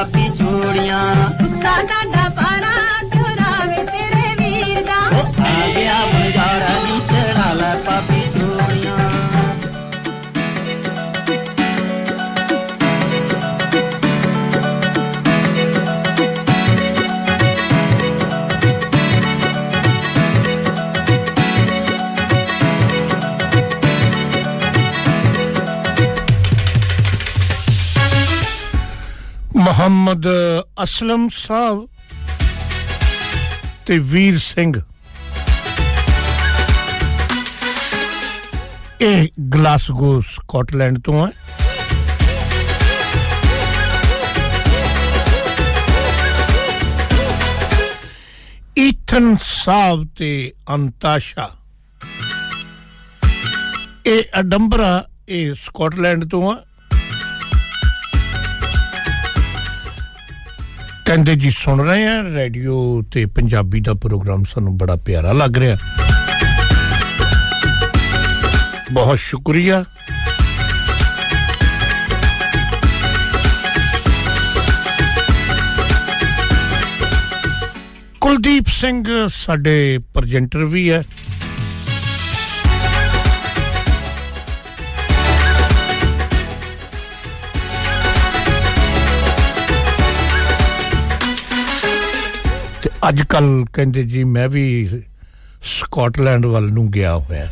[0.05, 1.81] ਚੜਾ ਚੂੜੀਆਂ ਗੁੱਸਾ
[29.83, 30.25] ਮੁਹੰਮਦ
[30.83, 31.87] ਅਸਲਮ ਸਾਹਿਬ
[33.85, 34.73] ਤੇ ਵੀਰ ਸਿੰਘ।
[39.01, 41.31] ਇਹ ਗਲਾਸਗੋ, ਸਕਾਟਲੈਂਡ ਤੋਂ ਹੈ।
[48.77, 51.49] ਈਥਨ ਸਾਹਿਬ ਤੇ ਅੰਤਾਸ਼ਾ।
[54.05, 56.63] ਇਹ ਅਡੰਬਰਾ ਇਹ ਸਕਾਟਲੈਂਡ ਤੋਂ ਆ
[61.05, 65.77] ਕਹਿੰਦੇ ਜੀ ਸੁਣ ਰਹੇ ਆ ਰੇਡੀਓ ਤੇ ਪੰਜਾਬੀ ਦਾ ਪ੍ਰੋਗਰਾਮ ਸਾਨੂੰ ਬੜਾ ਪਿਆਰਾ ਲੱਗ ਰਿਹਾ।
[68.91, 69.85] ਬਹੁਤ ਸ਼ੁਕਰੀਆ।
[78.21, 81.03] ਕੁਲਦੀਪ ਸਿੰਘ ਸਾਡੇ ਪ੍ਰੈਜੈਂਟਰ ਵੀ ਹੈ।
[93.09, 94.63] ਅੱਜ ਕੱਲ ਕਹਿੰਦੇ ਜੀ ਮੈਂ ਵੀ
[95.63, 97.47] ਸਕਾਟਲੈਂਡ ਵੱਲ ਨੂੰ ਗਿਆ ਹੋਇਆ।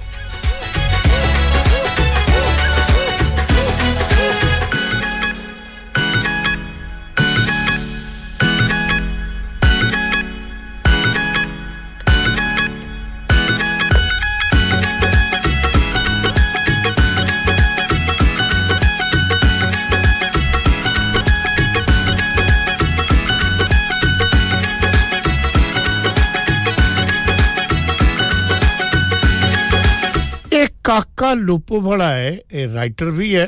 [30.83, 33.47] ਕਾਕਾ ਲੁੱਪ ਵਾਲਾ ਹੈ, ਇਹ ਰਾਈਟਰ ਵੀ ਹੈ।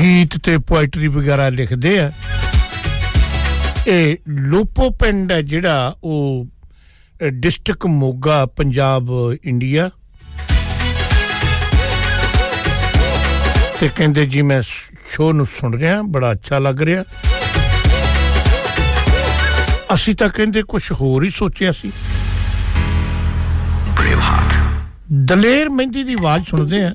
[0.00, 2.10] ਗੀਤ ਤੇ ਪੋਇਟਰੀ ਵਗੈਰਾ ਲਿਖਦੇ ਆ।
[3.86, 6.46] ਇਹ ਲੋਪੋ ਪਿੰਡ ਹੈ ਜਿਹੜਾ ਉਹ
[7.28, 9.10] ਡਿਸਟ੍ਰਿਕਟ ਮੋਗਾ, ਪੰਜਾਬ
[9.44, 9.90] ਇੰਡੀਆ
[13.80, 17.04] ਤੇ ਕਹਿੰਦੇ ਜੀ ਮੈਂ ਸ਼ੋਅ ਨੂੰ ਸੁਣ ਰਿਹਾ, ਬੜਾ ਅੱਛਾ ਲੱਗ ਰਿਹਾ।
[19.94, 21.92] ਅਸੀਂ ਤਾਂ ਕਹਿੰਦੇ ਕੁਝ ਹੋਰ ਹੀ ਸੋਚਿਆ ਸੀ।
[25.12, 26.94] ਦਲੇਰ ਮਹਿੰਦੀ ਦੀ ਆਵਾਜ਼ ਸੁਣਦੇ ਆ।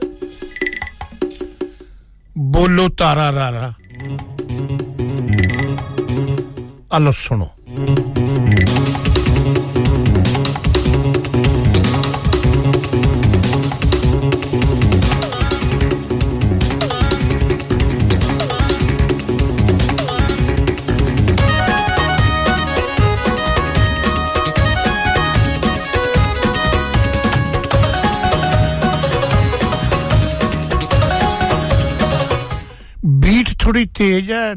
[2.38, 3.74] ਬੋਲੋ ਤਾਰਾ ਰਾਰਾ।
[6.98, 7.50] ਅਲੋ ਸੁਣੋ।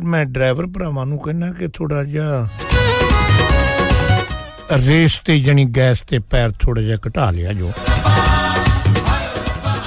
[0.08, 2.48] ਮੈਂ ਡਰਾਈਵਰ ਭਰਾਵਾਂ ਨੂੰ ਕਹਿੰਦਾ ਕਿ ਥੋੜਾ ਜਿਹਾ
[4.86, 7.72] ਰੇਸ ਤੇ ਜਣੀ ਗੈਸ ਤੇ ਪੈਰ ਥੋੜਾ ਜਿਹਾ ਘਟਾ ਲਿਆ ਜੋ।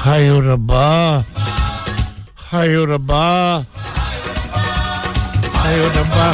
[0.07, 1.23] ਹਾਏ ਓ ਰੱਬਾ,
[2.53, 3.23] ਹਾਏ ਓ ਰੱਬਾ,
[5.56, 6.34] ਹਾਏ ਓ ਰੱਬਾ।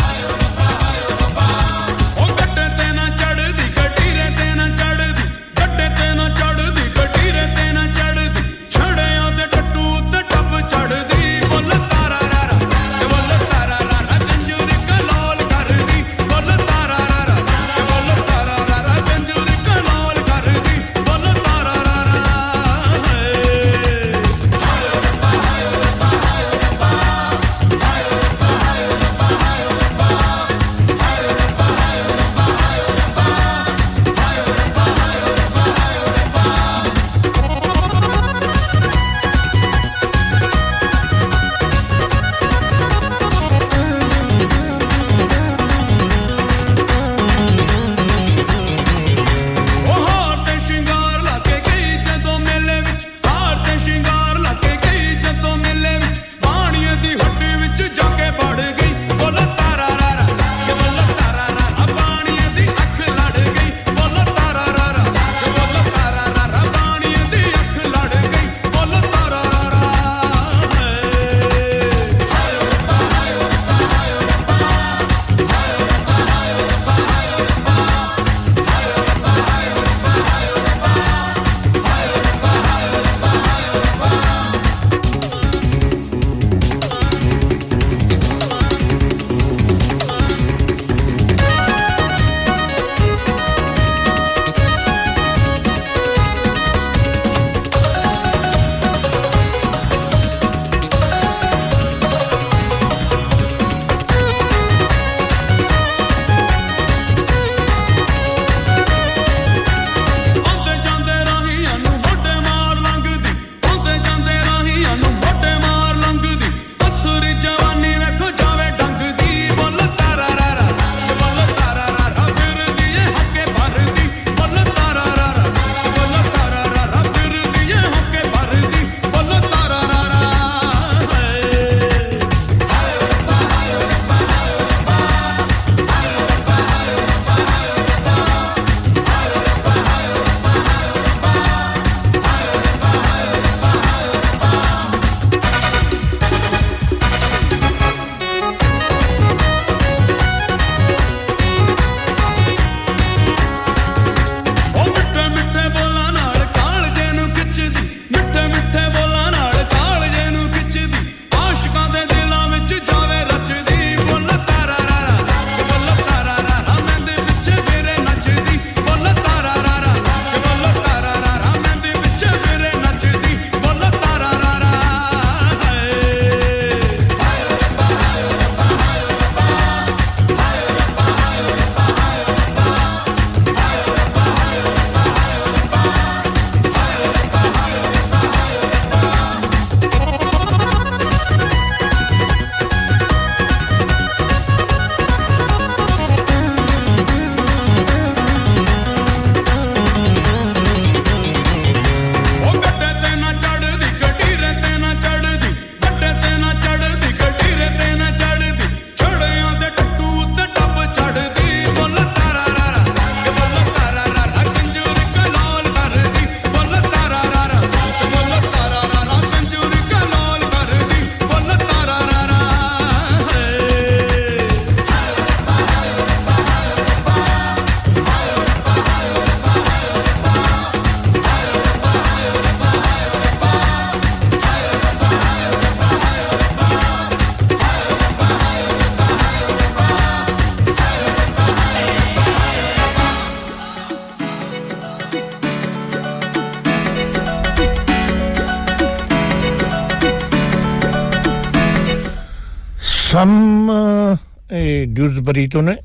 [254.98, 255.76] ਡਿਊਜ਼ਬਰੀ ਤੋਂ ਨੇ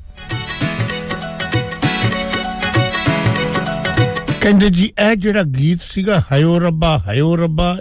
[4.41, 7.77] ਕਹਿੰਦੇ ਜੀ, ਇਹ ਜਿਹੜਾ ਗੀਤ ਸੀਗਾ ਹਾਇਓ ਰੱਬਾ ਹਾਇਓ ਰੱਬਾ,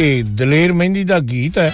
[0.00, 1.72] ਇਹ ਦਲੇਰ ਮਹਿੰਦੀ ਦਾ ਗੀਤ ਹੈ।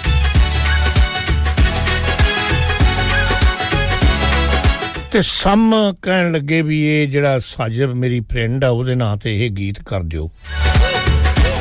[5.12, 9.50] ਤੇ ਸਮ ਕਹਿਣ ਲੱਗੇ ਵੀ ਇਹ ਜਿਹੜਾ ਸਾਜਬ ਮੇਰੀ ਫਰੈਂਡ ਆ, ਉਹਦੇ ਨਾਂ ਤੇ ਇਹ
[9.50, 10.30] ਗੀਤ ਕਰ ਦਿਓ।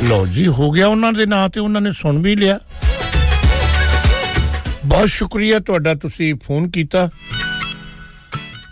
[0.04, 2.60] ਲੋ ਜੀ, ਹੋ ਗਿਆ ਉਹਨਾਂ ਦੇ ਨਾਂ ਤੇ, ਉਹਨਾਂ ਨੇ ਸੁਣ ਵੀ ਲਿਆ।
[4.96, 7.10] ਬਹੁਤ ਸ਼ੁਕਰੀਆ ਤੁਹਾਡਾ ਤੁਸੀਂ ਫੋਨ ਕੀਤਾ।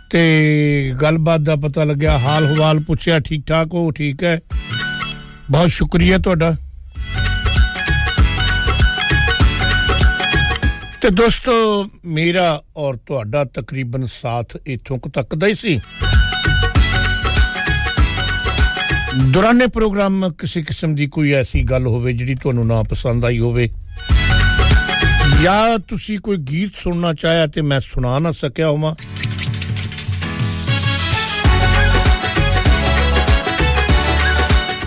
[0.10, 4.40] ਤੇ ਗੱਲਬਾਤ ਦਾ ਪਤਾ ਲੱਗਿਆ ਹਾਲ ਹਵਾਲ ਪੁੱਛਿਆ ਠੀਕ ਠਾਕ ਹੋ, ਠੀਕ ਹੈ।
[5.52, 6.56] ਬਹੁਤ ਸ਼ੁਕਰੀਆ ਤੁਹਾਡਾ।
[11.02, 15.80] ਤੇ ਦੋਸਤੋ, ਮੇਰਾ ਔਰ ਤੁਹਾਡਾ ਤਕਰੀਬਨ ਸਾਥ ਇਥੋਂ ਕੁ ਤੱਕ ਦਾ ਹੀ ਸੀ।
[19.30, 23.70] ਦੌਰਾਨੇ ਪ੍ਰੋਗਰਾਮ ਕਿਸੇ ਕਿਸਮ ਦੀ ਕੋਈ ਐਸੀ ਗੱਲ ਹੋਵੇ ਜਿਹੜੀ ਤੁਹਾਨੂੰ ਨਾ ਪਸੰਦ ਆਈ ਹੋਵੇ।
[25.44, 28.96] ਜਾਂ ਤੁਸੀਂ ਕੋਈ ਗੀਤ ਸੁਣਨਾ ਚਾਹਿਆ ਤੇ ਮੈਂ ਸੁਣਾ ਨਾ ਸਕਿਆ ਹੋਵਾਂ।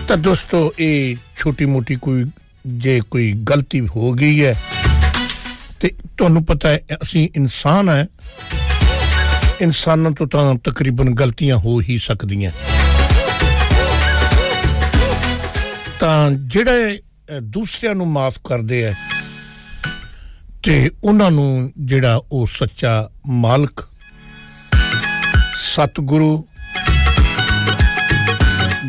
[0.09, 2.25] ਤਾਂ ਦੋਸਤੋ, ਇਹ ਛੋਟੀ ਮੋਟੀ ਕੋਈ,
[2.67, 4.55] ਜੇ ਕੋਈ ਗਲਤੀ ਹੋ ਗਈ ਹੈ,
[5.81, 8.07] ਤੇ ਤੁਹਾਨੂੰ ਪਤਾ ਹੈ, ਅਸੀਂ ਇਨਸਾਨ ਹੈ।
[9.61, 12.51] ਇਨਸਾਨਾਂ ਤੋਂ ਤਾਂ ਤਕਰੀਬਨ ਗਲਤੀਆਂ ਹੋ ਹੀ ਸਕਦੀਆਂ।
[16.01, 16.99] ਤਾਂ ਜਿਹੜੇ
[17.43, 18.95] ਦੂਸਰਿਆਂ ਨੂੰ ਮਾਫ ਕਰਦੇ ਆ
[20.67, 23.89] ਤੇ ਉਹਨਾਂ ਨੂੰ ਜਿਹੜਾ ਉਹ ਸੱਚਾ ਮਾਲਕ,
[25.59, 26.49] ਸਤਿਗੁਰੂ,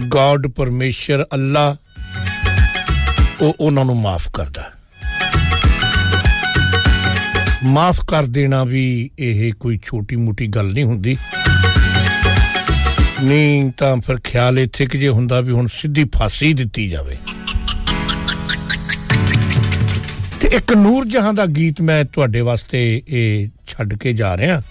[0.08, 1.76] ਗੋਡ, ਪਰਮੇਸ਼ਰ ਅੱਲਾ
[3.42, 4.72] ਉਹ ਉਹਨਾਂ ਨੂੰ ਮਾਫ ਕਰਦਾ।
[7.64, 11.18] ਮਾਫ ਕਰ ਦੇਣਾ ਵੀ ਇਹ ਕੋਈ ਛੋਟੀ ਮੋਟੀ ਗੱਲ ਨਹੀਂ ਹੁੰਦੀ।
[13.24, 17.18] ਨਹੀਂ ਤਾਂ ਫਿਰ ਖਿਆਲ ਇੱਥੇ ਕਿ ਜੇ ਹੁੰਦਾ ਵੀ ਹੁਣ ਸਿੱਧੀ ਫਾਂਸੀ ਦਿੱਤੀ ਜਾਵੇ।
[20.52, 24.62] ਇੱਕ ਨੂਰ ਜਹਾਂ ਦਾ ਗੀਤ ਮੈਂ ਤੁਹਾਡੇ ਵਾਸਤੇ ਇਹ ਛੱਡ ਕੇ ਜਾ ਰਿਹਾ।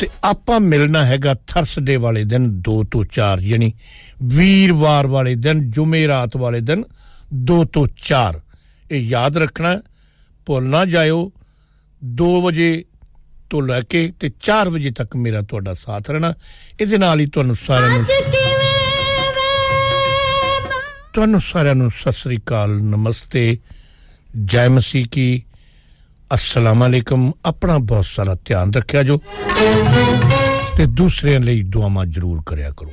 [0.00, 3.72] ਤੇ ਆਪਾਂ ਮਿਲਣਾ ਹੈਗਾ ਥਰਸਡੇ ਵਾਲੇ ਦਿਨ 2 ਤੋਂ 4 ਯਾਨੀ
[4.22, 6.84] ਵੀਰਵਾਰ ਵਾਲੇ ਦਿਨ ਜੁਮੇਰਾਤ ਵਾਲੇ ਦਿਨ
[7.50, 8.40] 2 ਤੋਂ 4
[8.90, 9.80] ਇਹ ਯਾਦ ਰੱਖਣਾ,
[10.46, 11.32] ਭੁੱਲ ਨਾ ਜਾਇਓ।
[12.02, 12.84] 2 ਵਜੇ
[13.50, 16.34] ਤੋਂ ਲੈ ਕੇ ਤੇ 4 ਵਜੇ ਤੱਕ ਮੇਰਾ ਤੁਹਾਡਾ ਸਾਥ ਰਹਿਣਾ।
[16.80, 18.04] ਇਹਦੇ ਨਾਲ ਹੀ ਤੁਹਾਨੂੰ ਸਾਰਿਆਂ ਨੂੰ
[21.12, 23.58] ਤੁਹਾਨੂੰ ਸਾਰਿਆਂ ਨੂੰ ਸਤਿ ਸ੍ਰੀ ਅਕਾਲ, ਨਮਸਤੇ,
[24.44, 25.42] ਜੈ ਮਸੀਹ ਕੀ।
[26.34, 29.22] ਅਸਲਾਮ ਅਲੈਕਮ। ਆਪਣਾ ਬਹੁਤ ਸਾਰਾ ਧਿਆਨ ਰੱਖਿਆ ਜੋ
[30.76, 32.92] ਤੇ ਦੂਸਰਿਆਂ ਲਈ ਦੁਆਵਾਂ ਜ਼ਰੂਰ ਕਰਿਆ ਕਰੋ।